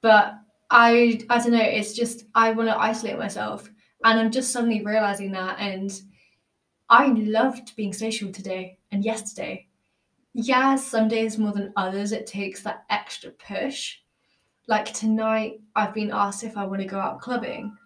but 0.00 0.34
I 0.70 1.20
I 1.28 1.38
don't 1.38 1.52
know. 1.52 1.62
It's 1.62 1.92
just 1.94 2.24
I 2.34 2.52
want 2.52 2.68
to 2.68 2.78
isolate 2.78 3.18
myself, 3.18 3.68
and 4.04 4.18
I'm 4.18 4.30
just 4.30 4.52
suddenly 4.52 4.84
realizing 4.84 5.32
that. 5.32 5.58
And 5.58 5.90
I 6.88 7.08
loved 7.08 7.76
being 7.76 7.92
social 7.92 8.32
today 8.32 8.78
and 8.92 9.04
yesterday. 9.04 9.68
Yeah, 10.34 10.76
some 10.76 11.08
days 11.08 11.38
more 11.38 11.52
than 11.52 11.72
others, 11.76 12.12
it 12.12 12.26
takes 12.26 12.62
that 12.62 12.84
extra 12.90 13.30
push. 13.32 13.98
Like 14.68 14.92
tonight, 14.94 15.60
I've 15.76 15.94
been 15.94 16.10
asked 16.12 16.44
if 16.44 16.56
I 16.56 16.66
want 16.66 16.82
to 16.82 16.88
go 16.88 16.98
out 17.00 17.20
clubbing, 17.20 17.76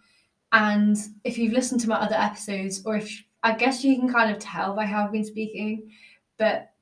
and 0.53 0.97
if 1.25 1.39
you've 1.39 1.53
listened 1.55 1.81
to 1.83 1.89
my 1.89 1.97
other 1.97 2.17
episodes, 2.17 2.83
or 2.87 2.97
if 2.97 3.25
I 3.43 3.55
guess 3.57 3.85
you 3.85 3.99
can 3.99 4.13
kind 4.13 4.31
of 4.33 4.39
tell 4.41 4.75
by 4.77 4.87
how 4.87 5.05
I've 5.05 5.13
been 5.13 5.25
speaking, 5.25 5.91
but 6.39 6.73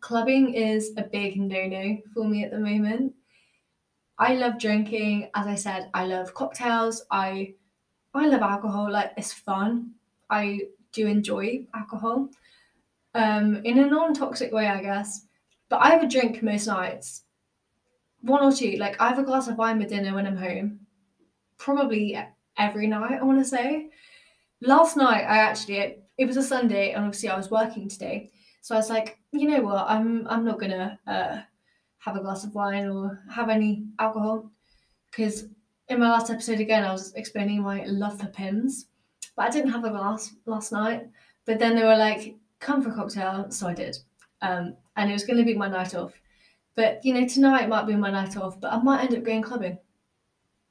clubbing 0.00 0.54
is 0.54 0.92
a 0.98 1.02
big 1.04 1.38
no 1.40 1.66
no 1.66 1.98
for 2.14 2.24
me 2.26 2.44
at 2.44 2.50
the 2.52 2.58
moment 2.58 3.14
I 4.18 4.34
love 4.34 4.58
drinking. 4.58 5.30
As 5.34 5.46
I 5.46 5.54
said, 5.54 5.90
I 5.94 6.06
love 6.06 6.34
cocktails. 6.34 7.04
I 7.10 7.54
I 8.14 8.26
love 8.28 8.42
alcohol. 8.42 8.90
Like 8.90 9.12
it's 9.16 9.32
fun. 9.32 9.92
I 10.30 10.62
do 10.92 11.06
enjoy 11.06 11.66
alcohol. 11.74 12.30
Um, 13.14 13.60
in 13.64 13.78
a 13.78 13.86
non-toxic 13.86 14.52
way, 14.52 14.66
I 14.66 14.82
guess. 14.82 15.26
But 15.68 15.78
I 15.82 15.96
would 15.96 16.10
drink 16.10 16.42
most 16.42 16.66
nights, 16.66 17.24
one 18.20 18.42
or 18.42 18.52
two. 18.52 18.76
Like 18.78 19.00
I 19.00 19.08
have 19.08 19.18
a 19.18 19.24
glass 19.24 19.48
of 19.48 19.56
wine 19.56 19.78
with 19.78 19.88
dinner 19.88 20.14
when 20.14 20.26
I'm 20.26 20.36
home, 20.36 20.80
probably 21.58 22.18
every 22.58 22.86
night. 22.86 23.18
I 23.20 23.24
want 23.24 23.38
to 23.38 23.44
say. 23.44 23.90
Last 24.60 24.96
night, 24.96 25.24
I 25.24 25.38
actually 25.38 25.78
it, 25.78 26.04
it 26.18 26.26
was 26.26 26.36
a 26.36 26.42
Sunday, 26.42 26.92
and 26.92 27.04
obviously 27.04 27.28
I 27.28 27.36
was 27.36 27.50
working 27.50 27.88
today, 27.88 28.30
so 28.60 28.74
I 28.74 28.78
was 28.78 28.90
like, 28.90 29.18
you 29.32 29.48
know 29.48 29.62
what, 29.62 29.86
I'm 29.88 30.26
I'm 30.28 30.44
not 30.44 30.60
gonna 30.60 30.98
uh, 31.06 31.38
have 31.98 32.16
a 32.16 32.20
glass 32.20 32.44
of 32.44 32.54
wine 32.54 32.88
or 32.88 33.20
have 33.30 33.48
any 33.48 33.84
alcohol 33.98 34.50
because 35.10 35.46
in 35.88 36.00
my 36.00 36.08
last 36.08 36.30
episode 36.30 36.60
again 36.60 36.84
I 36.84 36.92
was 36.92 37.12
explaining 37.14 37.62
my 37.62 37.84
love 37.86 38.20
for 38.20 38.26
Pimm's, 38.26 38.86
but 39.36 39.46
I 39.46 39.50
didn't 39.50 39.72
have 39.72 39.84
a 39.84 39.90
glass 39.90 40.34
last 40.46 40.72
night. 40.72 41.08
But 41.44 41.58
then 41.58 41.74
they 41.74 41.82
were 41.82 41.96
like, 41.96 42.36
come 42.62 42.82
for 42.82 42.90
a 42.90 42.94
cocktail, 42.94 43.50
so 43.50 43.66
I 43.66 43.74
did, 43.74 43.98
um, 44.40 44.74
and 44.96 45.10
it 45.10 45.12
was 45.12 45.24
going 45.24 45.38
to 45.38 45.44
be 45.44 45.54
my 45.54 45.68
night 45.68 45.94
off. 45.94 46.12
But 46.74 47.04
you 47.04 47.12
know, 47.12 47.26
tonight 47.26 47.68
might 47.68 47.86
be 47.86 47.96
my 47.96 48.10
night 48.10 48.36
off, 48.36 48.58
but 48.60 48.72
I 48.72 48.82
might 48.82 49.04
end 49.04 49.14
up 49.14 49.24
going 49.24 49.42
clubbing 49.42 49.78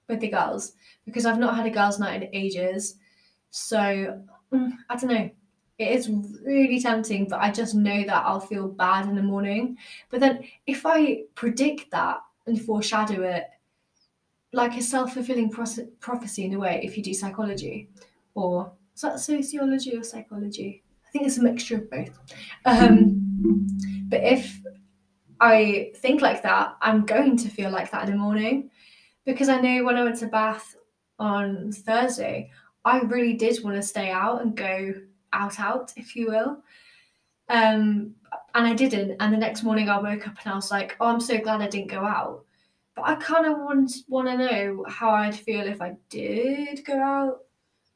with 0.08 0.19
the 0.19 0.30
girls 0.30 0.73
because 1.06 1.25
I've 1.25 1.39
not 1.39 1.56
had 1.56 1.67
a 1.67 1.69
girls' 1.69 1.99
night 1.99 2.23
in 2.23 2.30
ages. 2.34 2.95
So 3.51 3.77
mm, 4.51 4.71
I 4.89 4.95
don't 4.95 5.12
know. 5.12 5.30
It 5.77 5.88
is 5.89 6.10
really 6.45 6.80
tempting, 6.80 7.27
but 7.27 7.39
I 7.39 7.51
just 7.51 7.73
know 7.73 8.04
that 8.06 8.25
I'll 8.25 8.39
feel 8.39 8.67
bad 8.67 9.08
in 9.08 9.15
the 9.15 9.23
morning. 9.23 9.77
But 10.10 10.19
then 10.19 10.43
if 10.67 10.86
I 10.86 11.23
predict 11.34 11.89
that 11.91 12.19
and 12.45 12.62
foreshadow 12.62 13.23
it, 13.23 13.45
like 14.54 14.77
a 14.77 14.82
self 14.82 15.13
fulfilling 15.13 15.49
prophecy 15.49 16.45
in 16.45 16.54
a 16.54 16.60
way, 16.60 16.82
if 16.84 16.97
you 16.97 17.04
do 17.04 17.13
psychology, 17.13 17.89
or 18.36 18.71
is 18.95 19.01
that 19.01 19.19
sociology 19.19 19.95
or 19.95 20.04
psychology? 20.04 20.81
I 21.12 21.17
think 21.17 21.28
it's 21.28 21.39
a 21.39 21.43
mixture 21.43 21.76
of 21.76 21.89
both. 21.89 22.17
Um, 22.63 23.67
but 24.08 24.24
if 24.24 24.62
I 25.41 25.91
think 25.97 26.21
like 26.21 26.41
that, 26.43 26.78
I'm 26.82 27.06
going 27.06 27.36
to 27.36 27.50
feel 27.50 27.69
like 27.69 27.91
that 27.91 28.06
in 28.08 28.12
the 28.12 28.17
morning 28.17 28.69
because 29.26 29.50
I 29.50 29.60
know 29.60 29.84
when 29.84 29.97
I 29.97 30.04
went 30.04 30.19
to 30.19 30.28
Bath 30.28 30.78
on 31.19 31.74
Thursday, 31.74 32.50
I 32.86 33.00
really 33.00 33.34
did 33.34 33.62
want 33.62 33.76
to 33.76 33.82
stay 33.82 34.10
out 34.10 34.41
and 34.41 34.56
go 34.56 34.93
out, 35.34 35.60
out, 35.60 35.91
if 35.97 36.15
you 36.15 36.28
will. 36.28 36.63
Um, 37.50 38.15
and 38.56 38.65
I 38.65 38.74
didn't. 38.74 39.17
And 39.19 39.34
the 39.34 39.38
next 39.38 39.63
morning 39.63 39.89
I 39.89 40.00
woke 40.00 40.30
up 40.30 40.38
and 40.45 40.54
I 40.54 40.56
was 40.56 40.71
like, 40.71 40.95
oh, 41.02 41.08
I'm 41.08 41.19
so 41.19 41.39
glad 41.39 41.62
I 41.62 41.67
didn't 41.67 41.91
go 41.91 42.06
out. 42.06 42.45
But 42.95 43.04
I 43.10 43.15
kind 43.15 43.45
of 43.45 43.58
want, 43.60 43.91
want 44.08 44.30
to 44.30 44.38
know 44.38 44.86
how 44.88 45.10
I'd 45.10 45.36
feel 45.36 45.67
if 45.67 45.82
I 45.82 45.97
did 46.10 46.86
go 46.86 46.97
out. 47.02 47.39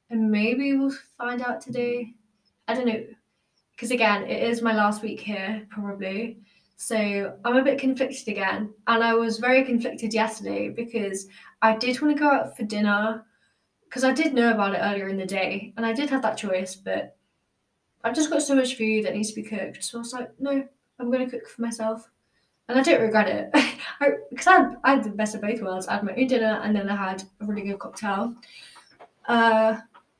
And 0.10 0.30
maybe 0.30 0.75
we'll 0.75 0.93
find 1.17 1.41
out 1.41 1.62
today. 1.62 2.13
I 2.67 2.73
don't 2.73 2.88
know. 2.88 3.04
Because 3.71 3.91
again, 3.91 4.23
it 4.23 4.43
is 4.43 4.62
my 4.62 4.73
last 4.73 5.04
week 5.04 5.19
here, 5.19 5.65
probably. 5.69 6.39
So 6.78 7.38
I'm 7.43 7.58
a 7.58 7.63
bit 7.63 7.80
conflicted 7.80 8.28
again. 8.28 8.73
And 8.88 9.04
I 9.04 9.13
was 9.13 9.38
very 9.38 9.63
conflicted 9.63 10.13
yesterday 10.13 10.69
because 10.69 11.28
I 11.62 11.75
did 11.75 12.01
want 12.01 12.15
to 12.15 12.19
go 12.19 12.30
out 12.30 12.56
for 12.56 12.63
dinner 12.63 13.25
because 13.86 14.04
I 14.04 14.13
did 14.13 14.34
know 14.34 14.51
about 14.51 14.75
it 14.75 14.80
earlier 14.82 15.08
in 15.08 15.17
the 15.17 15.25
day 15.25 15.73
and 15.78 15.86
I 15.86 15.93
did 15.93 16.10
have 16.10 16.21
that 16.23 16.38
choice, 16.38 16.75
but 16.75 17.17
I've 18.04 18.15
just 18.15 18.30
got 18.30 18.41
so 18.41 18.56
much 18.56 18.75
food 18.75 19.06
that 19.06 19.13
needs 19.13 19.30
to 19.30 19.41
be 19.41 19.47
cooked. 19.47 19.84
So 19.84 19.97
I 19.97 20.01
was 20.01 20.13
like, 20.13 20.30
no, 20.39 20.67
I'm 20.99 21.12
going 21.12 21.25
to 21.25 21.32
cook 21.32 21.47
for 21.49 21.62
myself. 21.62 22.10
And 22.67 22.78
I 22.80 22.84
don't 22.84 23.01
regret 23.01 23.28
it 23.28 23.51
because 24.30 24.47
I, 24.47 24.58
I, 24.58 24.75
I 24.84 24.95
had 24.95 25.04
the 25.04 25.12
best 25.12 25.36
of 25.36 25.41
both 25.41 25.62
worlds. 25.62 25.88
I 25.88 25.93
had 25.93 26.04
my 26.04 26.15
own 26.15 26.28
dinner 26.28 26.60
and 26.63 26.75
then 26.75 26.89
I 26.89 26.95
had 26.95 27.23
a 27.41 27.45
really 27.45 27.62
good 27.62 27.80
cocktail. 27.80 28.36
Uh, 29.28 29.78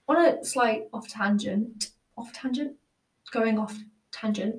on 0.08 0.26
a 0.26 0.44
slight 0.44 0.84
off 0.94 1.08
tangent, 1.08 1.92
off 2.18 2.32
tangent, 2.34 2.74
going 3.32 3.58
off 3.58 3.78
tangent 4.12 4.56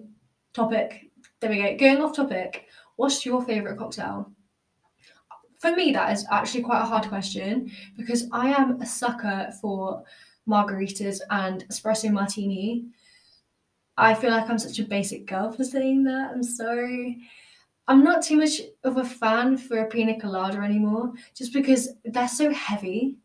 topic. 0.52 1.10
There 1.40 1.50
we 1.50 1.62
go. 1.62 1.76
Going 1.76 2.02
off 2.02 2.16
topic. 2.16 2.66
What's 2.96 3.26
your 3.26 3.42
favourite 3.44 3.78
cocktail? 3.78 4.32
for 5.58 5.74
me, 5.74 5.92
that 5.92 6.12
is 6.12 6.26
actually 6.30 6.62
quite 6.62 6.82
a 6.82 6.86
hard 6.86 7.08
question 7.08 7.70
because 7.96 8.28
I 8.32 8.48
am 8.50 8.80
a 8.80 8.86
sucker 8.86 9.52
for 9.60 10.04
margaritas 10.48 11.20
and 11.30 11.66
espresso 11.68 12.10
martini. 12.10 12.86
I 13.96 14.14
feel 14.14 14.30
like 14.30 14.48
I'm 14.48 14.58
such 14.58 14.78
a 14.78 14.84
basic 14.84 15.26
girl 15.26 15.50
for 15.50 15.64
saying 15.64 16.04
that. 16.04 16.30
I'm 16.32 16.42
sorry. 16.42 17.18
I'm 17.88 18.04
not 18.04 18.22
too 18.22 18.36
much 18.36 18.60
of 18.84 18.98
a 18.98 19.04
fan 19.04 19.56
for 19.56 19.78
a 19.78 19.86
pina 19.86 20.20
colada 20.20 20.58
anymore, 20.58 21.12
just 21.34 21.52
because 21.52 21.90
they're 22.04 22.28
so 22.28 22.52
heavy. 22.52 23.16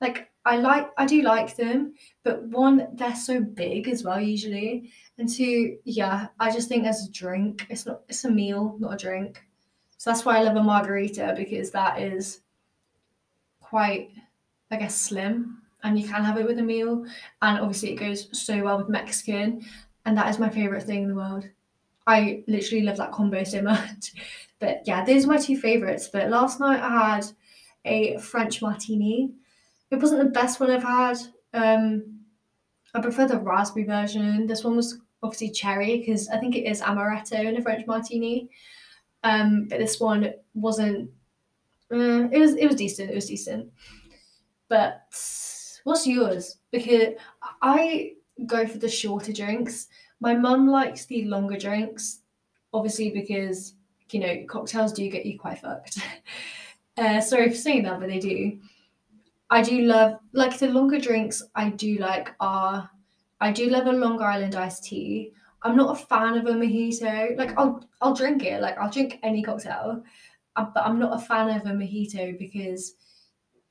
Like 0.00 0.30
I 0.46 0.56
like, 0.56 0.90
I 0.96 1.06
do 1.06 1.22
like 1.22 1.56
them, 1.56 1.94
but 2.22 2.42
one, 2.44 2.88
they're 2.94 3.16
so 3.16 3.40
big 3.40 3.88
as 3.88 4.04
well 4.04 4.20
usually, 4.20 4.90
and 5.18 5.28
two, 5.28 5.78
yeah, 5.84 6.28
I 6.38 6.50
just 6.52 6.68
think 6.68 6.86
as 6.86 7.06
a 7.06 7.12
drink, 7.12 7.66
it's 7.68 7.86
not, 7.86 8.02
it's 8.08 8.24
a 8.24 8.30
meal, 8.30 8.76
not 8.78 8.94
a 8.94 8.96
drink. 8.96 9.42
So 9.98 10.10
that's 10.10 10.24
why 10.24 10.38
I 10.38 10.42
love 10.42 10.56
a 10.56 10.62
margarita 10.62 11.34
because 11.36 11.70
that 11.72 12.00
is 12.00 12.40
quite, 13.60 14.10
I 14.70 14.76
guess, 14.76 14.94
slim 14.94 15.62
and 15.82 15.98
you 15.98 16.06
can 16.06 16.24
have 16.24 16.36
it 16.36 16.46
with 16.46 16.58
a 16.58 16.62
meal. 16.62 17.06
And 17.42 17.58
obviously, 17.58 17.92
it 17.92 17.96
goes 17.96 18.28
so 18.38 18.62
well 18.62 18.78
with 18.78 18.88
Mexican. 18.88 19.64
And 20.04 20.16
that 20.16 20.28
is 20.28 20.38
my 20.38 20.48
favorite 20.48 20.82
thing 20.82 21.04
in 21.04 21.08
the 21.08 21.14
world. 21.14 21.48
I 22.06 22.44
literally 22.46 22.84
love 22.84 22.96
that 22.98 23.12
combo 23.12 23.44
so 23.44 23.62
much. 23.72 24.12
But 24.58 24.82
yeah, 24.86 25.04
those 25.04 25.24
are 25.24 25.28
my 25.28 25.38
two 25.38 25.58
favorites. 25.58 26.08
But 26.12 26.30
last 26.30 26.60
night 26.60 26.80
I 26.80 27.16
had 27.16 27.26
a 27.84 28.18
French 28.18 28.62
martini. 28.62 29.32
It 29.90 30.00
wasn't 30.00 30.22
the 30.22 30.30
best 30.30 30.60
one 30.60 30.70
I've 30.70 30.82
had. 30.82 31.18
Um, 31.52 32.20
I 32.94 33.00
prefer 33.00 33.26
the 33.26 33.38
raspberry 33.38 33.86
version. 33.86 34.46
This 34.46 34.64
one 34.64 34.76
was 34.76 34.98
obviously 35.22 35.50
cherry 35.50 35.98
because 35.98 36.28
I 36.28 36.38
think 36.38 36.56
it 36.56 36.64
is 36.64 36.80
amaretto 36.80 37.44
in 37.44 37.56
a 37.56 37.62
French 37.62 37.86
martini. 37.86 38.50
Um, 39.22 39.66
but 39.68 39.78
this 39.78 40.00
one 40.00 40.32
wasn't. 40.54 41.10
Uh, 41.92 42.28
it 42.30 42.38
was 42.38 42.54
it 42.54 42.66
was 42.66 42.76
decent. 42.76 43.10
It 43.10 43.14
was 43.14 43.26
decent. 43.26 43.70
But 44.68 45.02
what's 45.84 46.06
yours? 46.06 46.58
Because 46.72 47.14
I 47.62 48.12
go 48.46 48.66
for 48.66 48.78
the 48.78 48.88
shorter 48.88 49.32
drinks. 49.32 49.88
My 50.20 50.34
mum 50.34 50.68
likes 50.68 51.06
the 51.06 51.24
longer 51.24 51.56
drinks, 51.56 52.20
obviously 52.72 53.10
because 53.10 53.74
you 54.10 54.20
know 54.20 54.44
cocktails 54.48 54.92
do 54.92 55.08
get 55.08 55.26
you 55.26 55.38
quite 55.38 55.58
fucked. 55.58 55.98
uh, 56.98 57.20
sorry 57.20 57.50
for 57.50 57.56
saying 57.56 57.84
that, 57.84 58.00
but 58.00 58.08
they 58.08 58.18
do. 58.18 58.58
I 59.50 59.62
do 59.62 59.82
love 59.82 60.18
like 60.32 60.58
the 60.58 60.68
longer 60.68 60.98
drinks. 60.98 61.42
I 61.54 61.70
do 61.70 61.96
like 61.98 62.34
are 62.40 62.90
I 63.40 63.52
do 63.52 63.68
love 63.68 63.86
a 63.86 63.92
Long 63.92 64.20
Island 64.20 64.54
iced 64.54 64.84
tea. 64.84 65.32
I'm 65.62 65.76
not 65.76 65.96
a 65.96 66.06
fan 66.06 66.36
of 66.36 66.46
a 66.46 66.50
mojito. 66.52 67.36
Like 67.36 67.56
I'll 67.58 67.84
I'll 68.00 68.14
drink 68.14 68.44
it. 68.44 68.60
Like 68.60 68.78
I'll 68.78 68.90
drink 68.90 69.18
any 69.22 69.42
cocktail, 69.42 70.02
uh, 70.56 70.66
but 70.74 70.84
I'm 70.84 70.98
not 70.98 71.16
a 71.16 71.24
fan 71.24 71.48
of 71.50 71.66
a 71.66 71.70
mojito 71.70 72.38
because 72.38 72.94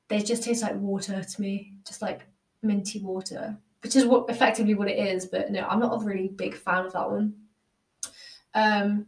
they 0.08 0.22
just 0.22 0.44
taste 0.44 0.64
like 0.64 0.76
water 0.76 1.24
to 1.24 1.42
me, 1.42 1.74
just 1.86 2.02
like 2.02 2.26
minty 2.62 3.02
water, 3.02 3.58
which 3.84 3.96
is 3.96 4.06
what 4.06 4.30
effectively 4.30 4.76
what 4.76 4.90
it 4.90 5.00
is. 5.00 5.26
But 5.26 5.52
no, 5.52 5.62
I'm 5.68 5.80
not 5.80 6.02
a 6.02 6.06
really 6.06 6.30
big 6.30 6.56
fan 6.56 6.86
of 6.86 6.94
that 6.94 7.10
one. 7.10 7.36
Um, 8.54 9.08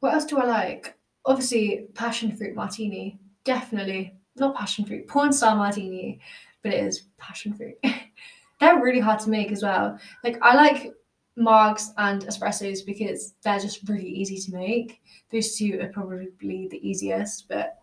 what 0.00 0.14
else 0.14 0.24
do 0.24 0.38
I 0.38 0.46
like? 0.46 0.98
Obviously, 1.24 1.86
passion 1.94 2.36
fruit 2.36 2.54
martini. 2.54 3.18
Definitely 3.44 4.14
not 4.36 4.56
passion 4.56 4.84
fruit, 4.84 5.06
porn 5.06 5.32
star 5.32 5.56
martini, 5.56 6.20
but 6.62 6.72
it 6.72 6.84
is 6.84 7.06
passion 7.18 7.54
fruit. 7.54 7.76
They're 8.60 8.80
really 8.80 9.00
hard 9.00 9.20
to 9.20 9.30
make 9.30 9.52
as 9.52 9.62
well. 9.62 9.98
Like 10.22 10.38
I 10.42 10.54
like 10.54 10.92
margs 11.38 11.90
and 11.98 12.22
espressos 12.22 12.84
because 12.86 13.34
they're 13.42 13.58
just 13.58 13.88
really 13.88 14.08
easy 14.08 14.38
to 14.38 14.56
make. 14.56 15.00
Those 15.30 15.56
two 15.56 15.80
are 15.80 15.88
probably 15.88 16.68
the 16.68 16.88
easiest, 16.88 17.48
but 17.48 17.78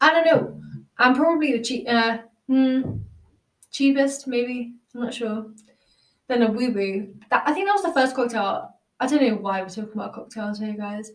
I 0.00 0.10
don't 0.12 0.26
know. 0.26 0.60
I'm 0.98 1.14
probably 1.14 1.52
the 1.52 1.62
cheap, 1.62 1.86
uh, 1.88 2.18
hmm, 2.46 2.98
cheapest, 3.70 4.26
maybe. 4.26 4.74
I'm 4.94 5.02
not 5.02 5.14
sure. 5.14 5.46
Then 6.28 6.42
a 6.42 6.50
woo 6.50 6.72
woo. 6.72 7.14
That 7.30 7.42
I 7.46 7.52
think 7.52 7.66
that 7.66 7.72
was 7.74 7.82
the 7.82 7.92
first 7.92 8.14
cocktail. 8.14 8.74
I 9.00 9.06
don't 9.06 9.22
know 9.22 9.36
why 9.36 9.62
we're 9.62 9.68
talking 9.68 9.92
about 9.94 10.12
cocktails 10.12 10.58
here, 10.58 10.74
guys, 10.74 11.10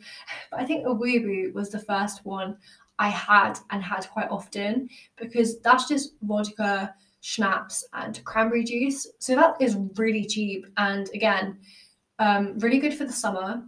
but 0.50 0.60
I 0.60 0.66
think 0.66 0.88
a 0.88 0.94
woo 0.94 1.22
woo 1.22 1.52
was 1.54 1.70
the 1.70 1.80
first 1.80 2.26
one 2.26 2.58
I 3.00 3.10
had 3.10 3.60
and 3.72 3.84
had 3.84 4.08
quite 4.10 4.30
often 4.30 4.90
because 5.18 5.60
that's 5.60 5.88
just 5.88 6.14
vodka, 6.22 6.94
schnapps, 7.22 7.86
and 7.94 8.24
cranberry 8.24 8.64
juice. 8.64 9.08
So 9.20 9.36
that 9.36 9.56
is 9.60 9.78
really 9.96 10.26
cheap 10.26 10.66
and 10.78 11.10
again, 11.14 11.60
um, 12.20 12.58
really 12.60 12.80
good 12.80 12.94
for 12.94 13.06
the 13.06 13.14
summer. 13.14 13.64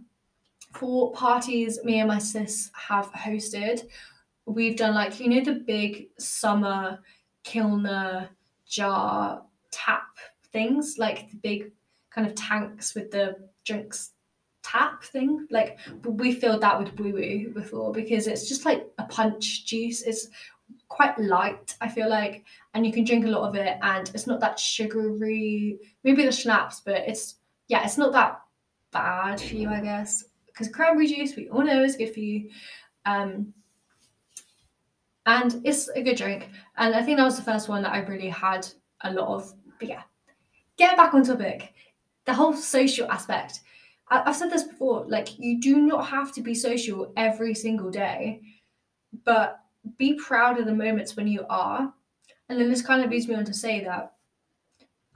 For 0.72 1.12
parties 1.12 1.78
me 1.84 2.00
and 2.00 2.08
my 2.08 2.18
sis 2.18 2.70
have 2.74 3.10
hosted, 3.12 3.82
we've 4.46 4.76
done 4.76 4.94
like, 4.94 5.18
you 5.20 5.28
know, 5.28 5.44
the 5.44 5.60
big 5.66 6.08
summer 6.18 6.98
Kilner 7.44 8.28
jar 8.66 9.42
tap 9.70 10.08
things, 10.52 10.96
like 10.98 11.30
the 11.30 11.36
big 11.36 11.72
kind 12.10 12.26
of 12.26 12.34
tanks 12.34 12.94
with 12.94 13.10
the 13.10 13.36
drinks 13.64 14.12
tap 14.70 15.02
thing. 15.04 15.46
Like 15.50 15.78
we 16.04 16.32
filled 16.32 16.62
that 16.62 16.78
with 16.78 16.98
woo 16.98 17.12
woo 17.12 17.52
before 17.52 17.92
because 17.92 18.26
it's 18.26 18.48
just 18.48 18.64
like 18.64 18.86
a 18.98 19.04
punch 19.04 19.64
juice. 19.66 20.02
It's 20.02 20.28
quite 20.88 21.18
light, 21.18 21.76
I 21.80 21.88
feel 21.88 22.08
like, 22.08 22.44
and 22.74 22.86
you 22.86 22.92
can 22.92 23.04
drink 23.04 23.24
a 23.24 23.28
lot 23.28 23.48
of 23.48 23.54
it, 23.54 23.78
and 23.82 24.10
it's 24.14 24.26
not 24.26 24.40
that 24.40 24.58
sugary. 24.58 25.78
Maybe 26.04 26.24
the 26.24 26.32
schnapps, 26.32 26.80
but 26.80 26.96
it's 27.06 27.36
yeah, 27.68 27.84
it's 27.84 27.98
not 27.98 28.12
that 28.12 28.40
bad 28.92 29.40
for 29.40 29.54
you, 29.54 29.68
I 29.68 29.80
guess. 29.80 30.24
Because 30.46 30.68
cranberry 30.68 31.06
juice, 31.06 31.36
we 31.36 31.48
all 31.50 31.62
know, 31.62 31.82
is 31.84 31.96
good 31.96 32.12
for 32.12 32.20
you. 32.20 32.50
Um, 33.06 33.52
and 35.26 35.60
it's 35.64 35.88
a 35.88 36.02
good 36.02 36.16
drink. 36.16 36.48
And 36.78 36.94
I 36.94 37.02
think 37.02 37.18
that 37.18 37.24
was 37.24 37.36
the 37.36 37.42
first 37.42 37.68
one 37.68 37.82
that 37.82 37.92
I 37.92 38.00
really 38.00 38.30
had 38.30 38.66
a 39.02 39.12
lot 39.12 39.28
of. 39.28 39.54
But 39.78 39.88
yeah, 39.88 40.02
get 40.76 40.96
back 40.96 41.14
on 41.14 41.22
topic. 41.22 41.74
The 42.24 42.34
whole 42.34 42.54
social 42.54 43.10
aspect. 43.10 43.60
I've 44.10 44.36
said 44.36 44.50
this 44.50 44.64
before. 44.64 45.04
Like, 45.06 45.38
you 45.38 45.60
do 45.60 45.78
not 45.78 46.06
have 46.06 46.32
to 46.32 46.40
be 46.40 46.54
social 46.54 47.12
every 47.16 47.54
single 47.54 47.90
day, 47.90 48.40
but 49.24 49.60
be 49.96 50.14
proud 50.14 50.58
of 50.58 50.66
the 50.66 50.74
moments 50.74 51.16
when 51.16 51.28
you 51.28 51.44
are. 51.48 51.92
And 52.48 52.60
then 52.60 52.70
this 52.70 52.82
kind 52.82 53.04
of 53.04 53.10
leads 53.10 53.28
me 53.28 53.34
on 53.34 53.44
to 53.44 53.54
say 53.54 53.84
that 53.84 54.12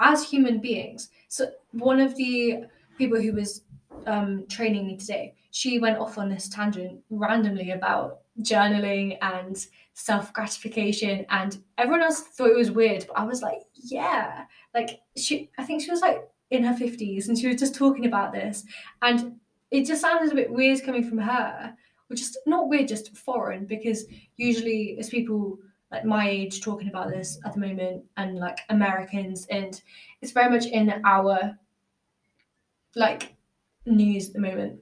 as 0.01 0.25
human 0.25 0.59
beings, 0.59 1.11
so 1.29 1.51
one 1.73 2.01
of 2.01 2.15
the 2.17 2.65
people 2.99 3.21
who 3.21 3.33
was 3.33 3.63
um, 4.07 4.47
training 4.49 4.87
me 4.87 4.97
today, 4.97 5.35
she 5.51 5.79
went 5.79 5.99
off 5.99 6.19
on 6.19 6.29
this 6.29 6.49
tangent 6.49 7.01
randomly 7.11 7.71
about 7.71 8.21
journaling 8.41 9.17
and 9.23 9.67
self 9.95 10.33
gratification, 10.33 11.25
and 11.31 11.63
everyone 11.79 12.03
else 12.03 12.21
thought 12.21 12.51
it 12.51 12.57
was 12.57 12.71
weird, 12.71 13.07
but 13.07 13.19
I 13.19 13.25
was 13.25 13.43
like, 13.43 13.61
yeah, 13.75 14.45
like 14.75 15.01
she, 15.17 15.51
I 15.59 15.65
think 15.65 15.83
she 15.83 15.91
was 15.91 16.01
like 16.01 16.29
in 16.53 16.65
her 16.65 16.77
fifties, 16.77 17.29
and 17.29 17.39
she 17.39 17.49
was 17.49 17.57
just 17.57 17.75
talking 17.75 18.07
about 18.07 18.33
this, 18.33 18.65
and 19.01 19.41
it 19.71 19.87
just 19.87 20.03
sounded 20.03 20.31
a 20.31 20.35
bit 20.35 20.51
weird 20.51 20.83
coming 20.85 21.09
from 21.09 21.19
her, 21.19 21.75
or 22.11 22.17
just 22.17 22.39
not 22.47 22.69
weird, 22.69 22.89
just 22.89 23.17
foreign, 23.17 23.65
because 23.67 24.05
usually 24.37 24.97
it's 24.99 25.09
people 25.09 25.59
like 25.93 26.05
my 26.07 26.29
age 26.29 26.63
talking 26.63 26.89
about 26.89 27.11
this 27.11 27.39
at 27.45 27.53
the 27.53 27.61
moment 27.61 28.03
and 28.17 28.39
like 28.39 28.61
Americans 28.71 29.47
and 29.51 29.83
it's 30.23 30.33
very 30.33 30.51
much 30.51 30.65
in 30.65 31.03
our 31.05 31.59
like 32.97 33.35
news 33.85 34.29
at 34.29 34.33
the 34.33 34.41
moment 34.41 34.81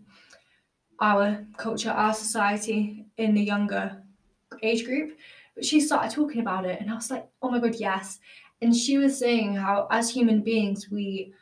our 1.00 1.44
culture 1.56 1.90
our 1.90 2.14
society 2.14 3.04
in 3.16 3.34
the 3.34 3.42
younger 3.42 4.02
age 4.62 4.84
group. 4.84 5.18
But 5.56 5.64
she 5.64 5.80
started 5.80 6.12
talking 6.12 6.40
about 6.40 6.64
it 6.64 6.80
and 6.80 6.88
I 6.90 6.94
was 6.94 7.10
like 7.10 7.28
oh 7.42 7.50
my 7.50 7.58
god 7.58 7.74
yes. 7.74 8.20
And 8.62 8.76
she 8.76 8.98
was 8.98 9.18
saying 9.18 9.56
how 9.56 9.88
as 9.90 10.10
human 10.10 10.42
beings 10.42 10.90
we 10.90 11.34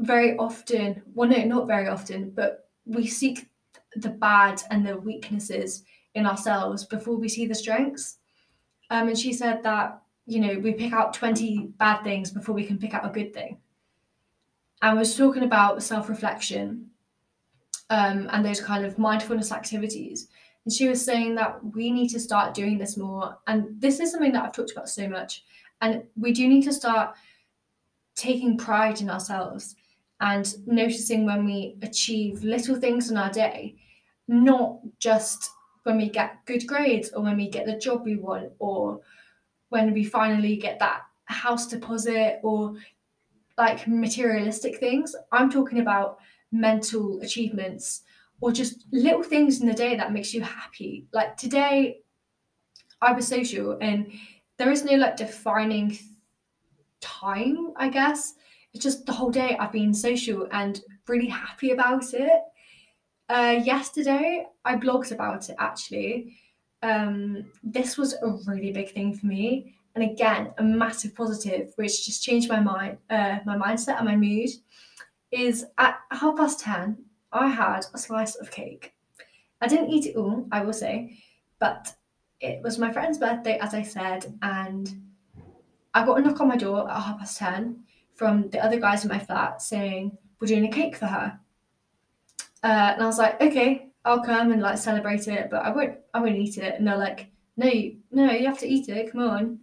very 0.00 0.36
often 0.36 1.02
well 1.14 1.28
no 1.28 1.42
not 1.44 1.66
very 1.66 1.88
often 1.88 2.30
but 2.30 2.68
we 2.84 3.06
seek 3.06 3.48
the 3.96 4.10
bad 4.10 4.62
and 4.70 4.86
the 4.86 4.96
weaknesses 4.96 5.84
in 6.14 6.26
ourselves 6.26 6.84
before 6.84 7.16
we 7.16 7.28
see 7.28 7.46
the 7.46 7.54
strengths 7.54 8.18
um, 8.90 9.08
and 9.08 9.18
she 9.18 9.32
said 9.32 9.62
that, 9.64 10.00
you 10.26 10.40
know, 10.40 10.58
we 10.58 10.72
pick 10.72 10.92
out 10.92 11.14
20 11.14 11.72
bad 11.78 12.02
things 12.02 12.30
before 12.30 12.54
we 12.54 12.64
can 12.64 12.78
pick 12.78 12.94
out 12.94 13.06
a 13.06 13.10
good 13.12 13.32
thing. 13.32 13.58
And 14.82 14.98
was 14.98 15.16
talking 15.16 15.42
about 15.42 15.82
self 15.82 16.08
reflection 16.08 16.90
um, 17.90 18.28
and 18.30 18.44
those 18.44 18.60
kind 18.60 18.84
of 18.84 18.98
mindfulness 18.98 19.52
activities. 19.52 20.28
And 20.64 20.72
she 20.72 20.88
was 20.88 21.04
saying 21.04 21.36
that 21.36 21.58
we 21.74 21.90
need 21.90 22.08
to 22.08 22.20
start 22.20 22.54
doing 22.54 22.76
this 22.76 22.96
more. 22.96 23.38
And 23.46 23.80
this 23.80 24.00
is 24.00 24.10
something 24.10 24.32
that 24.32 24.44
I've 24.44 24.52
talked 24.52 24.72
about 24.72 24.88
so 24.88 25.08
much. 25.08 25.44
And 25.80 26.04
we 26.16 26.32
do 26.32 26.46
need 26.48 26.64
to 26.64 26.72
start 26.72 27.14
taking 28.14 28.58
pride 28.58 29.00
in 29.00 29.10
ourselves 29.10 29.76
and 30.20 30.54
noticing 30.66 31.26
when 31.26 31.44
we 31.44 31.76
achieve 31.82 32.42
little 32.42 32.76
things 32.76 33.10
in 33.10 33.16
our 33.16 33.30
day, 33.30 33.76
not 34.28 34.80
just 34.98 35.50
when 35.82 35.98
we 35.98 36.08
get 36.08 36.44
good 36.46 36.66
grades 36.66 37.12
or 37.12 37.22
when 37.22 37.36
we 37.36 37.48
get 37.48 37.66
the 37.66 37.78
job 37.78 38.04
we 38.04 38.16
want 38.16 38.52
or 38.58 39.00
when 39.68 39.92
we 39.92 40.04
finally 40.04 40.56
get 40.56 40.78
that 40.78 41.02
house 41.26 41.66
deposit 41.66 42.40
or 42.42 42.74
like 43.58 43.86
materialistic 43.86 44.78
things. 44.78 45.14
I'm 45.32 45.50
talking 45.50 45.80
about 45.80 46.18
mental 46.52 47.20
achievements 47.20 48.02
or 48.40 48.52
just 48.52 48.86
little 48.92 49.22
things 49.22 49.60
in 49.60 49.66
the 49.66 49.74
day 49.74 49.96
that 49.96 50.12
makes 50.12 50.34
you 50.34 50.42
happy. 50.42 51.06
Like 51.12 51.36
today 51.36 52.00
I 53.00 53.12
was 53.12 53.28
social 53.28 53.78
and 53.80 54.12
there 54.58 54.70
is 54.70 54.84
no 54.84 54.94
like 54.96 55.16
defining 55.16 55.98
time, 57.00 57.72
I 57.76 57.88
guess. 57.88 58.34
Just 58.78 59.06
the 59.06 59.12
whole 59.12 59.30
day 59.30 59.56
I've 59.58 59.72
been 59.72 59.94
social 59.94 60.46
and 60.52 60.80
really 61.08 61.28
happy 61.28 61.70
about 61.70 62.12
it. 62.14 62.42
Uh, 63.28 63.60
yesterday, 63.64 64.46
I 64.64 64.76
blogged 64.76 65.12
about 65.12 65.48
it 65.48 65.56
actually. 65.58 66.36
Um, 66.82 67.50
this 67.62 67.96
was 67.96 68.14
a 68.14 68.36
really 68.46 68.70
big 68.72 68.92
thing 68.92 69.14
for 69.14 69.26
me, 69.26 69.74
and 69.94 70.04
again, 70.04 70.52
a 70.58 70.62
massive 70.62 71.14
positive, 71.14 71.72
which 71.76 72.06
just 72.06 72.22
changed 72.22 72.48
my 72.48 72.60
mind, 72.60 72.98
uh, 73.10 73.38
my 73.44 73.56
mindset 73.56 73.96
and 73.96 74.04
my 74.06 74.16
mood. 74.16 74.50
Is 75.32 75.66
at 75.76 75.98
half 76.12 76.36
past 76.36 76.60
ten, 76.60 76.98
I 77.32 77.48
had 77.48 77.84
a 77.92 77.98
slice 77.98 78.36
of 78.36 78.50
cake. 78.50 78.94
I 79.60 79.66
didn't 79.66 79.90
eat 79.90 80.06
it 80.06 80.16
all, 80.16 80.46
I 80.52 80.62
will 80.62 80.72
say, 80.72 81.18
but 81.58 81.94
it 82.40 82.62
was 82.62 82.78
my 82.78 82.92
friend's 82.92 83.18
birthday, 83.18 83.58
as 83.58 83.74
I 83.74 83.82
said, 83.82 84.38
and 84.42 84.88
I 85.94 86.06
got 86.06 86.18
a 86.18 86.22
knock 86.22 86.40
on 86.40 86.48
my 86.48 86.56
door 86.56 86.88
at 86.88 87.02
half 87.02 87.18
past 87.18 87.38
ten 87.38 87.82
from 88.16 88.48
the 88.50 88.64
other 88.64 88.80
guys 88.80 89.04
in 89.04 89.08
my 89.08 89.18
flat 89.18 89.62
saying, 89.62 90.16
We're 90.40 90.48
doing 90.48 90.66
a 90.66 90.70
cake 90.70 90.96
for 90.96 91.06
her. 91.06 91.38
Uh, 92.62 92.92
and 92.94 93.02
I 93.02 93.06
was 93.06 93.18
like, 93.18 93.40
okay, 93.40 93.90
I'll 94.04 94.24
come 94.24 94.50
and 94.50 94.60
like 94.60 94.78
celebrate 94.78 95.28
it, 95.28 95.50
but 95.50 95.64
I 95.64 95.70
won't, 95.70 95.98
I 96.12 96.20
won't 96.20 96.36
eat 96.36 96.58
it. 96.58 96.74
And 96.74 96.86
they're 96.86 96.96
like, 96.96 97.28
no, 97.56 97.66
you, 97.66 97.98
no, 98.10 98.32
you 98.32 98.46
have 98.46 98.58
to 98.58 98.68
eat 98.68 98.88
it. 98.88 99.12
Come 99.12 99.20
on. 99.20 99.60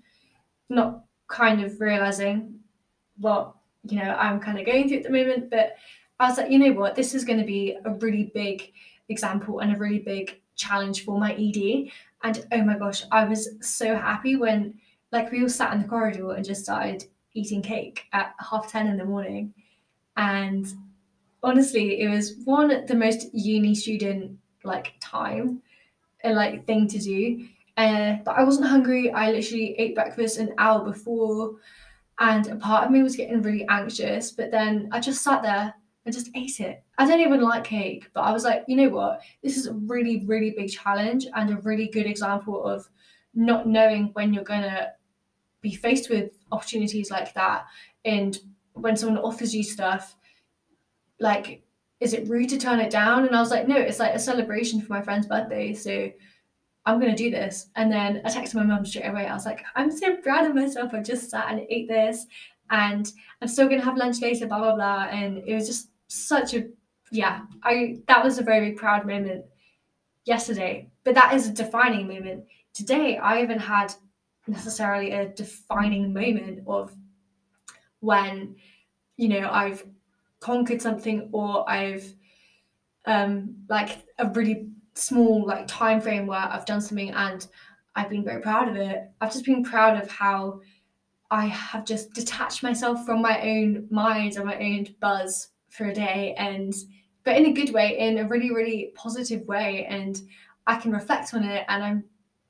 Not 0.70 1.04
kind 1.28 1.64
of 1.64 1.82
realizing 1.82 2.60
what 3.18 3.56
you 3.84 3.98
know 3.98 4.16
I'm 4.16 4.40
kind 4.40 4.60
of 4.60 4.66
going 4.66 4.88
through 4.88 4.98
at 4.98 5.04
the 5.04 5.10
moment, 5.10 5.50
but 5.50 5.76
I 6.20 6.30
was 6.30 6.38
like, 6.38 6.52
you 6.52 6.60
know 6.60 6.74
what, 6.74 6.96
this 6.96 7.14
is 7.14 7.26
going 7.26 7.40
to 7.40 7.46
be 7.46 7.76
a 7.84 7.92
really 7.92 8.32
big 8.34 8.72
example 9.10 9.60
and 9.60 9.76
a 9.76 9.80
really 9.80 10.00
big 10.00 10.42
challenge 10.56 11.04
for 11.04 11.20
my 11.20 11.34
ED. 11.34 11.92
And 12.24 12.46
oh 12.52 12.64
my 12.64 12.78
gosh, 12.78 13.04
I 13.12 13.26
was 13.26 13.50
so 13.62 13.96
happy 13.96 14.36
when 14.36 14.76
like 15.12 15.32
we 15.32 15.42
all 15.42 15.50
sat 15.50 15.74
in 15.74 15.82
the 15.82 15.88
corridor 15.88 16.32
and 16.32 16.46
just 16.46 16.64
started 16.64 17.06
eating 17.34 17.62
cake 17.62 18.06
at 18.14 18.34
half 18.40 18.72
ten 18.72 18.88
in 18.88 18.98
the 18.98 19.06
morning. 19.06 19.54
And 20.18 20.68
honestly, 21.42 22.02
it 22.02 22.10
was 22.10 22.36
one 22.46 22.86
the 22.86 22.96
most 22.96 23.34
uni 23.34 23.76
student 23.76 24.38
like 24.64 24.94
time 25.02 25.62
and 26.24 26.36
like 26.36 26.66
thing 26.66 26.88
to 26.88 27.00
do. 27.00 27.48
Uh, 27.76 28.18
but 28.24 28.38
I 28.38 28.44
wasn't 28.44 28.68
hungry. 28.68 29.12
I 29.12 29.32
literally 29.32 29.76
ate 29.80 29.96
breakfast 29.96 30.38
an 30.38 30.54
hour 30.58 30.86
before, 30.86 31.56
and 32.20 32.48
a 32.48 32.56
part 32.56 32.86
of 32.86 32.92
me 32.92 33.02
was 33.02 33.16
getting 33.16 33.42
really 33.42 33.66
anxious. 33.68 34.32
But 34.32 34.52
then 34.52 34.90
I 34.92 35.00
just 35.00 35.24
sat 35.24 35.42
there 35.42 35.74
and 36.06 36.14
just 36.14 36.30
ate 36.36 36.60
it. 36.60 36.84
I 36.98 37.08
don't 37.08 37.20
even 37.20 37.42
like 37.42 37.64
cake, 37.64 38.10
but 38.14 38.22
I 38.22 38.32
was 38.32 38.44
like, 38.44 38.64
you 38.68 38.76
know 38.76 38.90
what? 38.90 39.22
This 39.42 39.58
is 39.58 39.68
a 39.68 39.74
really, 39.74 40.24
really 40.26 40.52
big 40.52 40.70
challenge 40.70 41.26
and 41.36 41.50
a 41.50 41.58
really 41.58 41.88
good 41.88 42.06
example 42.06 42.64
of 42.64 42.88
not 43.34 43.68
knowing 43.68 44.10
when 44.14 44.34
you're 44.34 44.44
gonna 44.44 44.92
be 45.64 45.74
faced 45.74 46.12
with 46.12 46.38
opportunities 46.52 47.10
like 47.10 47.34
that. 47.34 47.66
And 48.06 48.38
when 48.74 48.96
someone 48.96 49.24
offers 49.24 49.56
you 49.56 49.64
stuff, 49.64 50.16
like, 51.20 51.64
is 52.00 52.14
it 52.14 52.28
rude 52.28 52.50
to 52.50 52.58
turn 52.58 52.80
it 52.80 52.92
down? 52.92 53.26
And 53.26 53.36
I 53.36 53.40
was 53.40 53.50
like, 53.50 53.68
no, 53.68 53.78
it's 53.78 54.00
like 54.00 54.14
a 54.14 54.20
celebration 54.20 54.82
for 54.82 54.92
my 54.92 55.02
friend's 55.02 55.26
birthday. 55.26 55.74
So 55.74 56.12
I'm 56.86 57.00
going 57.00 57.16
to 57.16 57.24
do 57.24 57.32
this. 57.32 57.70
And 57.78 57.92
then 57.92 58.22
I 58.26 58.30
texted 58.30 58.56
my 58.56 58.64
mum 58.64 58.86
straight 58.86 59.08
away. 59.08 59.26
I 59.26 59.34
was 59.34 59.46
like, 59.46 59.64
I'm 59.76 59.90
so 59.90 60.18
proud 60.18 60.46
of 60.46 60.54
myself. 60.54 60.94
I 60.94 61.02
just 61.02 61.32
sat 61.32 61.50
and 61.50 61.66
ate 61.70 61.88
this 61.88 62.26
and 62.70 63.10
I'm 63.42 63.48
still 63.48 63.68
going 63.68 63.80
to 63.80 63.86
have 63.86 63.96
lunch 63.96 64.22
later, 64.22 64.48
blah, 64.48 64.60
blah, 64.60 64.76
blah. 64.76 65.04
And 65.06 65.38
it 65.48 65.56
was 65.56 65.66
just 65.66 65.90
such 66.08 66.54
a, 66.54 66.68
yeah, 67.10 67.42
I, 67.64 68.00
that 68.08 68.24
was 68.24 68.38
a 68.38 68.44
very 68.44 68.74
proud 68.74 69.08
moment 69.08 69.46
yesterday. 70.26 70.90
But 71.06 71.16
that 71.16 71.34
is 71.34 71.48
a 71.48 71.54
defining 71.54 72.08
moment. 72.10 72.46
Today, 72.74 73.18
I 73.18 73.38
haven't 73.38 73.60
had 73.60 73.94
necessarily 74.48 75.12
a 75.12 75.30
defining 75.30 76.14
moment 76.14 76.62
of 76.68 76.96
when, 78.00 78.56
you 79.18 79.30
know, 79.30 79.50
I've 79.50 79.86
conquered 80.40 80.82
something 80.82 81.30
or 81.32 81.70
I've 81.70 82.14
um 83.06 83.56
like 83.70 84.06
a 84.20 84.30
really 84.30 84.70
small 84.96 85.46
like 85.46 85.68
time 85.68 86.00
frame 86.00 86.28
where 86.28 86.40
I've 86.40 86.66
done 86.66 86.82
something 86.82 87.12
and 87.12 87.46
I've 87.96 88.10
been 88.10 88.24
very 88.24 88.42
proud 88.42 88.70
of 88.70 88.76
it. 88.76 89.04
I've 89.22 89.32
just 89.32 89.46
been 89.46 89.64
proud 89.64 90.02
of 90.02 90.10
how 90.10 90.62
I 91.32 91.46
have 91.48 91.86
just 91.86 92.14
detached 92.14 92.64
myself 92.64 93.06
from 93.06 93.22
my 93.22 93.42
own 93.42 93.88
mind 93.90 94.36
and 94.36 94.46
my 94.46 94.58
own 94.58 94.88
buzz 95.00 95.50
for 95.70 95.86
a 95.86 95.94
day 95.94 96.36
and 96.38 96.74
but 97.24 97.38
in 97.38 97.46
a 97.46 97.54
good 97.54 97.74
way, 97.74 97.98
in 97.98 98.18
a 98.18 98.28
really, 98.28 98.54
really 98.54 98.92
positive 98.96 99.48
way. 99.48 99.86
And 99.86 100.22
I 100.68 100.76
can 100.76 100.92
reflect 100.92 101.34
on 101.34 101.44
it 101.44 101.66
and 101.68 101.84
I'm 101.84 102.04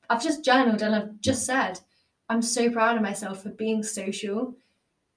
I've 0.09 0.23
just 0.23 0.43
journaled 0.43 0.81
and 0.81 0.95
I've 0.95 1.21
just 1.21 1.45
said 1.45 1.79
I'm 2.29 2.41
so 2.41 2.69
proud 2.69 2.95
of 2.95 3.01
myself 3.01 3.43
for 3.43 3.49
being 3.49 3.83
social, 3.83 4.55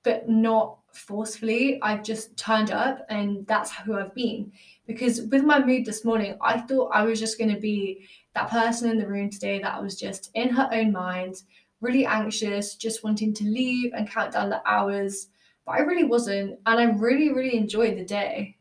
but 0.02 0.28
not 0.28 0.78
forcefully. 0.92 1.80
I've 1.82 2.02
just 2.02 2.36
turned 2.36 2.70
up 2.70 3.06
and 3.08 3.46
that's 3.46 3.74
who 3.74 3.96
I've 3.96 4.14
been. 4.14 4.52
Because 4.86 5.22
with 5.22 5.44
my 5.44 5.64
mood 5.64 5.84
this 5.84 6.04
morning, 6.04 6.36
I 6.40 6.60
thought 6.60 6.90
I 6.94 7.04
was 7.04 7.20
just 7.20 7.38
going 7.38 7.54
to 7.54 7.60
be 7.60 8.06
that 8.34 8.50
person 8.50 8.90
in 8.90 8.98
the 8.98 9.06
room 9.06 9.30
today 9.30 9.58
that 9.60 9.82
was 9.82 9.98
just 9.98 10.30
in 10.34 10.50
her 10.50 10.68
own 10.72 10.92
mind, 10.92 11.42
really 11.80 12.06
anxious, 12.06 12.74
just 12.74 13.04
wanting 13.04 13.32
to 13.34 13.44
leave 13.44 13.92
and 13.94 14.10
count 14.10 14.32
down 14.32 14.50
the 14.50 14.62
hours. 14.68 15.28
But 15.64 15.72
I 15.72 15.78
really 15.80 16.04
wasn't. 16.04 16.58
And 16.66 16.80
I 16.80 16.84
really, 16.84 17.32
really 17.32 17.56
enjoyed 17.56 17.96
the 17.96 18.04
day. 18.04 18.56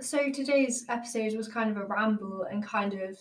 so 0.00 0.30
today's 0.30 0.84
episode 0.88 1.34
was 1.34 1.48
kind 1.48 1.70
of 1.70 1.76
a 1.76 1.86
ramble 1.86 2.46
and 2.50 2.64
kind 2.64 2.94
of 2.94 3.18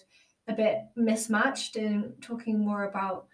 a 0.47 0.53
bit 0.53 0.77
mismatched 0.95 1.75
in 1.75 2.13
talking 2.21 2.60
more 2.60 2.84
about 2.84 3.27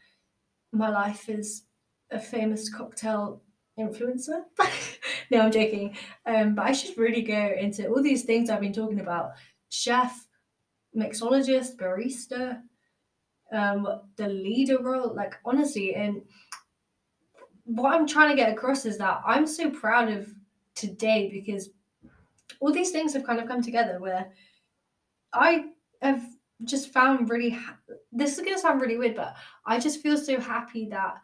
my 0.71 0.89
life 0.89 1.29
as 1.29 1.63
a 2.11 2.19
famous 2.19 2.73
cocktail 2.73 3.41
influencer. 3.77 4.43
no, 5.31 5.41
I'm 5.41 5.51
joking. 5.51 5.95
Um, 6.25 6.55
but 6.55 6.65
I 6.65 6.71
should 6.71 6.97
really 6.97 7.21
go 7.21 7.53
into 7.59 7.87
all 7.87 8.01
these 8.01 8.23
things 8.23 8.49
I've 8.49 8.61
been 8.61 8.73
talking 8.73 8.99
about 8.99 9.31
chef, 9.69 10.27
mixologist, 10.95 11.77
barista, 11.77 12.61
um, 13.51 13.87
the 14.15 14.27
leader 14.27 14.81
role. 14.81 15.13
Like, 15.13 15.35
honestly, 15.45 15.95
and 15.95 16.21
what 17.65 17.93
I'm 17.93 18.07
trying 18.07 18.29
to 18.29 18.35
get 18.35 18.51
across 18.51 18.85
is 18.85 18.97
that 18.97 19.21
I'm 19.25 19.47
so 19.47 19.69
proud 19.69 20.09
of 20.09 20.29
today 20.75 21.29
because 21.31 21.69
all 22.59 22.71
these 22.71 22.91
things 22.91 23.13
have 23.13 23.25
kind 23.25 23.39
of 23.39 23.47
come 23.47 23.61
together 23.61 23.99
where 23.99 24.31
I 25.33 25.65
have 26.01 26.23
just 26.65 26.93
found 26.93 27.29
really 27.29 27.49
ha- 27.49 27.77
this 28.11 28.37
is 28.37 28.43
going 28.43 28.55
to 28.55 28.59
sound 28.59 28.81
really 28.81 28.97
weird 28.97 29.15
but 29.15 29.35
I 29.65 29.79
just 29.79 30.01
feel 30.01 30.17
so 30.17 30.39
happy 30.39 30.87
that 30.89 31.15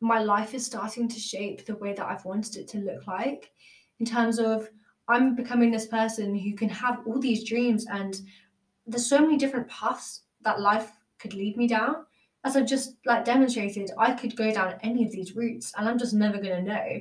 my 0.00 0.18
life 0.18 0.52
is 0.52 0.66
starting 0.66 1.08
to 1.08 1.18
shape 1.20 1.64
the 1.64 1.76
way 1.76 1.92
that 1.92 2.06
I've 2.06 2.24
wanted 2.24 2.56
it 2.56 2.68
to 2.68 2.78
look 2.78 3.06
like 3.06 3.52
in 4.00 4.06
terms 4.06 4.38
of 4.38 4.68
I'm 5.08 5.34
becoming 5.34 5.70
this 5.70 5.86
person 5.86 6.34
who 6.36 6.54
can 6.54 6.68
have 6.68 7.00
all 7.06 7.20
these 7.20 7.48
dreams 7.48 7.86
and 7.86 8.20
there's 8.86 9.06
so 9.06 9.20
many 9.20 9.36
different 9.36 9.68
paths 9.68 10.22
that 10.42 10.60
life 10.60 10.90
could 11.18 11.34
lead 11.34 11.56
me 11.56 11.68
down. 11.68 12.04
As 12.44 12.56
I've 12.56 12.66
just 12.66 12.96
like 13.06 13.24
demonstrated 13.24 13.90
I 13.96 14.12
could 14.12 14.34
go 14.34 14.50
down 14.50 14.74
any 14.82 15.04
of 15.04 15.12
these 15.12 15.36
routes 15.36 15.72
and 15.78 15.88
I'm 15.88 15.98
just 15.98 16.14
never 16.14 16.38
going 16.38 16.64
to 16.64 16.72
know. 16.72 17.00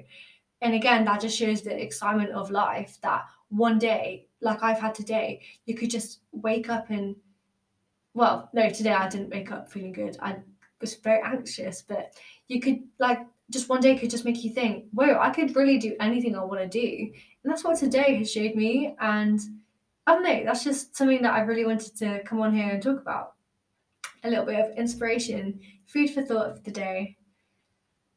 And 0.62 0.76
again 0.76 1.04
that 1.06 1.22
just 1.22 1.38
shows 1.38 1.64
the 1.64 1.82
excitement 1.82 2.32
of 2.32 2.52
life 2.52 3.00
that 3.02 3.26
one 3.50 3.80
day 3.80 4.28
like 4.42 4.62
I've 4.62 4.80
had 4.80 4.94
today 4.94 5.42
you 5.66 5.76
could 5.76 5.90
just 5.90 6.20
wake 6.32 6.70
up 6.70 6.92
and 6.92 7.16
well 8.14 8.50
no 8.54 8.70
today 8.70 8.94
I 8.94 9.10
didn't 9.10 9.30
wake 9.30 9.52
up 9.52 9.72
feeling 9.72 9.94
good 9.94 10.18
I 10.22 10.38
was 10.80 10.96
very 10.96 11.22
anxious 11.24 11.82
but 11.82 12.14
you 12.48 12.60
could 12.60 12.84
like 13.00 13.20
just 13.52 13.70
one 13.70 13.82
day 13.82 13.98
could 13.98 14.10
just 14.10 14.26
make 14.26 14.44
you 14.44 14.50
think, 14.50 14.86
whoa, 14.92 15.18
I 15.20 15.30
could 15.30 15.56
really 15.56 15.78
do 15.78 15.96
anything 16.00 16.36
I 16.36 16.44
want 16.44 16.62
to 16.62 16.68
do. 16.68 17.12
And 17.44 17.52
that's 17.52 17.64
what 17.64 17.78
today 17.78 18.16
has 18.18 18.32
showed 18.32 18.56
me. 18.56 18.96
And 19.00 19.40
I 20.08 20.14
don't 20.14 20.24
know, 20.24 20.44
that's 20.46 20.64
just 20.64 20.96
something 20.96 21.22
that 21.22 21.34
I 21.34 21.42
really 21.42 21.66
wanted 21.66 21.96
to 21.98 22.24
come 22.24 22.42
on 22.42 22.56
here 22.56 22.70
and 22.70 22.82
talk 22.82 23.02
about. 23.02 23.34
A 24.24 24.30
little 24.30 24.46
bit 24.46 24.60
of 24.60 24.78
inspiration, 24.78 25.60
food 25.86 26.12
for 26.12 26.22
thought 26.22 26.58
for 26.58 26.64
the 26.64 26.72
day. 26.72 27.18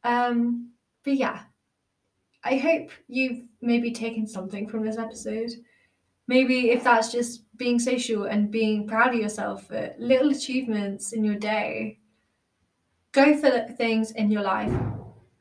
Um, 0.04 0.70
but 1.02 1.14
yeah, 1.14 1.42
I 2.44 2.56
hope 2.56 2.90
you've 3.08 3.42
maybe 3.60 3.90
taken 3.90 4.26
something 4.26 4.68
from 4.68 4.84
this 4.84 4.98
episode. 4.98 5.50
Maybe 6.26 6.70
if 6.70 6.84
that's 6.84 7.12
just 7.12 7.42
being 7.56 7.78
social 7.78 8.24
and 8.24 8.50
being 8.50 8.86
proud 8.86 9.14
of 9.14 9.20
yourself 9.20 9.68
for 9.68 9.94
little 9.98 10.30
achievements 10.30 11.12
in 11.12 11.24
your 11.24 11.36
day 11.36 11.98
go 13.14 13.36
for 13.36 13.72
things 13.74 14.10
in 14.10 14.30
your 14.30 14.42
life. 14.42 14.72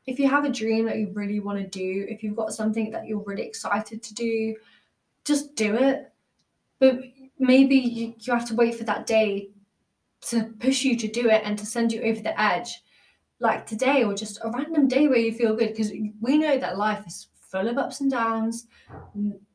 If 0.06 0.18
you 0.18 0.28
have 0.28 0.44
a 0.44 0.50
dream 0.50 0.86
that 0.86 0.98
you 0.98 1.10
really 1.12 1.40
want 1.40 1.58
to 1.58 1.66
do, 1.66 2.06
if 2.08 2.22
you've 2.22 2.36
got 2.36 2.52
something 2.54 2.90
that 2.92 3.06
you're 3.06 3.24
really 3.24 3.42
excited 3.42 4.02
to 4.02 4.14
do, 4.14 4.56
just 5.24 5.56
do 5.56 5.74
it. 5.74 6.12
But 6.78 7.00
maybe 7.38 7.76
you, 7.76 8.14
you 8.18 8.32
have 8.32 8.46
to 8.48 8.54
wait 8.54 8.76
for 8.76 8.84
that 8.84 9.06
day 9.06 9.50
to 10.28 10.44
push 10.60 10.84
you 10.84 10.96
to 10.96 11.08
do 11.08 11.28
it 11.28 11.42
and 11.44 11.58
to 11.58 11.66
send 11.66 11.92
you 11.92 12.02
over 12.02 12.20
the 12.20 12.40
edge, 12.40 12.82
like 13.40 13.66
today, 13.66 14.04
or 14.04 14.14
just 14.14 14.38
a 14.42 14.50
random 14.50 14.86
day 14.86 15.08
where 15.08 15.18
you 15.18 15.32
feel 15.32 15.56
good. 15.56 15.70
Because 15.70 15.90
we 16.20 16.38
know 16.38 16.58
that 16.58 16.78
life 16.78 17.04
is 17.06 17.28
full 17.40 17.68
of 17.68 17.78
ups 17.78 18.00
and 18.00 18.10
downs. 18.10 18.66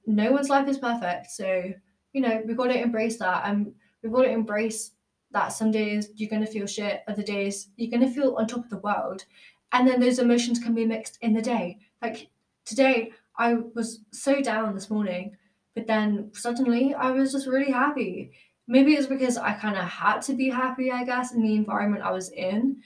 No 0.10 0.32
one's 0.32 0.50
life 0.50 0.68
is 0.68 0.80
perfect. 0.80 1.30
So, 1.30 1.72
you 2.14 2.22
know, 2.22 2.42
we've 2.44 2.58
got 2.58 2.68
to 2.68 2.82
embrace 2.82 3.18
that 3.20 3.44
and 3.46 3.72
we've 4.02 4.12
got 4.12 4.24
to 4.24 4.32
embrace 4.32 4.92
that 5.30 5.50
some 5.50 5.70
days 5.70 6.10
you're 6.16 6.32
going 6.32 6.44
to 6.44 6.52
feel 6.52 6.66
shit, 6.66 7.04
other 7.08 7.22
days 7.22 7.70
you're 7.78 7.92
going 7.92 8.08
to 8.08 8.12
feel 8.12 8.34
on 8.36 8.48
top 8.48 8.64
of 8.64 8.72
the 8.72 8.80
world. 8.80 9.26
And 9.72 9.88
then 9.88 10.00
those 10.00 10.18
emotions 10.18 10.58
can 10.58 10.74
be 10.74 10.84
mixed 10.84 11.20
in 11.22 11.36
the 11.36 11.44
day. 11.44 11.78
Like 12.02 12.30
today, 12.66 13.12
I 13.38 13.54
was 13.76 14.00
so 14.12 14.42
down 14.42 14.74
this 14.74 14.90
morning, 14.90 15.38
but 15.76 15.86
then 15.86 16.32
suddenly 16.34 16.96
I 16.96 17.12
was 17.12 17.32
just 17.32 17.46
really 17.46 17.72
happy. 17.72 18.32
Maybe 18.68 18.96
it's 18.96 19.06
because 19.06 19.38
I 19.38 19.54
kind 19.54 19.78
of 19.78 19.84
had 19.84 20.22
to 20.22 20.34
be 20.34 20.50
happy, 20.50 20.92
I 20.92 21.04
guess, 21.06 21.34
in 21.34 21.44
the 21.44 21.54
environment 21.54 22.04
I 22.04 22.12
was 22.12 22.32
in. 22.32 22.78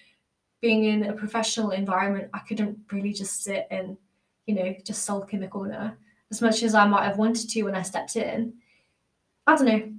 Being 0.62 0.84
in 0.84 1.06
a 1.06 1.14
professional 1.14 1.72
environment, 1.72 2.32
I 2.34 2.40
couldn't 2.40 2.80
really 2.92 3.14
just 3.14 3.44
sit 3.46 3.66
and, 3.72 3.96
you 4.46 4.56
know, 4.56 4.76
just 4.84 5.04
sulk 5.04 5.34
in 5.34 5.40
the 5.40 5.48
corner 5.48 5.98
as 6.34 6.41
much 6.41 6.63
as 6.63 6.76
I 6.76 6.86
might 6.86 7.06
have 7.06 7.17
wanted 7.17 7.50
to 7.50 7.63
when 7.63 7.76
I 7.76 7.84
stepped 7.84 8.15
in. 8.15 8.54
I 9.46 9.56
don't 9.56 9.65
know 9.65 9.93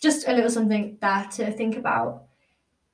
just 0.00 0.28
a 0.28 0.32
little 0.32 0.50
something 0.50 0.98
there 1.00 1.26
to 1.32 1.50
think 1.52 1.76
about. 1.76 2.24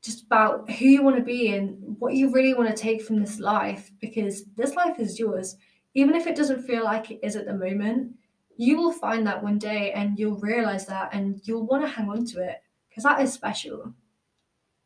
Just 0.03 0.25
about 0.25 0.71
who 0.71 0.87
you 0.87 1.03
want 1.03 1.17
to 1.17 1.23
be 1.23 1.53
and 1.55 1.97
what 1.99 2.15
you 2.15 2.31
really 2.31 2.55
want 2.55 2.75
to 2.75 2.83
take 2.83 3.03
from 3.03 3.21
this 3.21 3.39
life 3.39 3.91
because 4.01 4.45
this 4.57 4.75
life 4.75 4.99
is 4.99 5.19
yours. 5.19 5.57
Even 5.95 6.15
if 6.15 6.27
it 6.27 6.37
doesn't 6.37 6.63
feel 6.63 6.85
like 6.85 7.11
it 7.11 7.21
is 7.23 7.37
at 7.37 7.47
the 7.47 7.55
moment 7.55 8.15
you 8.61 8.77
will 8.77 8.93
find 8.93 9.27
that 9.27 9.43
one 9.43 9.57
day 9.57 9.91
and 9.93 10.19
you'll 10.19 10.37
realize 10.37 10.85
that 10.85 11.09
and 11.15 11.41
you'll 11.45 11.67
want 11.67 11.83
to 11.83 11.89
hang 11.89 12.11
on 12.11 12.27
to 12.27 12.43
it 12.43 12.63
because 12.91 13.05
that 13.05 13.23
is 13.23 13.33
special. 13.33 13.95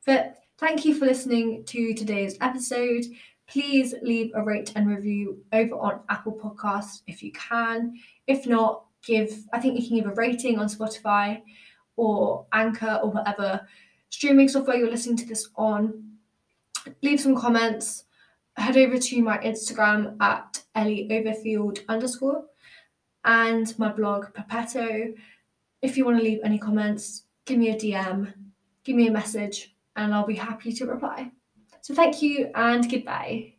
But 0.07 0.37
thank 0.59 0.85
you 0.85 0.95
for 0.95 1.07
listening 1.07 1.65
to 1.65 1.93
today's 1.93 2.37
episode 2.41 3.05
please 3.47 3.95
leave 4.03 4.33
a 4.35 4.43
rate 4.43 4.73
and 4.75 4.89
review 4.89 5.43
over 5.53 5.75
on 5.75 6.01
apple 6.09 6.33
podcasts 6.33 7.03
if 7.07 7.23
you 7.23 7.31
can 7.33 7.95
if 8.27 8.47
not 8.47 8.85
give 9.07 9.45
i 9.53 9.61
think 9.61 9.79
you 9.79 9.87
can 9.87 9.97
give 9.99 10.07
a 10.07 10.15
rating 10.15 10.59
on 10.59 10.67
spotify 10.67 11.41
or 11.97 12.47
Anchor 12.53 13.01
or 13.03 13.11
whatever 13.11 13.61
streaming 14.15 14.49
software 14.49 14.77
you're 14.77 14.91
listening 14.91 15.17
to 15.17 15.27
this 15.27 15.49
on. 15.57 16.19
Leave 17.03 17.21
some 17.21 17.35
comments. 17.35 18.05
Head 18.57 18.77
over 18.77 18.97
to 18.97 19.23
my 19.23 19.39
Instagram 19.39 20.17
at 20.21 20.63
Ellie 20.77 21.09
Overfield 21.11 21.81
underscore 21.89 22.45
and 23.25 23.77
my 23.77 23.91
blog 23.91 24.33
Pepetoe. 24.35 25.15
If 25.83 25.97
you 25.97 26.05
want 26.05 26.19
to 26.19 26.25
leave 26.25 26.39
any 26.45 26.59
comments, 26.59 27.25
give 27.45 27.59
me 27.59 27.71
a 27.71 27.75
DM, 27.75 28.33
give 28.85 28.95
me 28.95 29.09
a 29.09 29.13
message, 29.13 29.75
and 29.97 30.15
I'll 30.15 30.27
be 30.27 30.37
happy 30.37 30.73
to 30.75 30.87
reply. 30.87 31.33
So 31.85 31.93
thank 31.95 32.23
you 32.23 32.51
and 32.55 32.91
goodbye. 32.91 33.53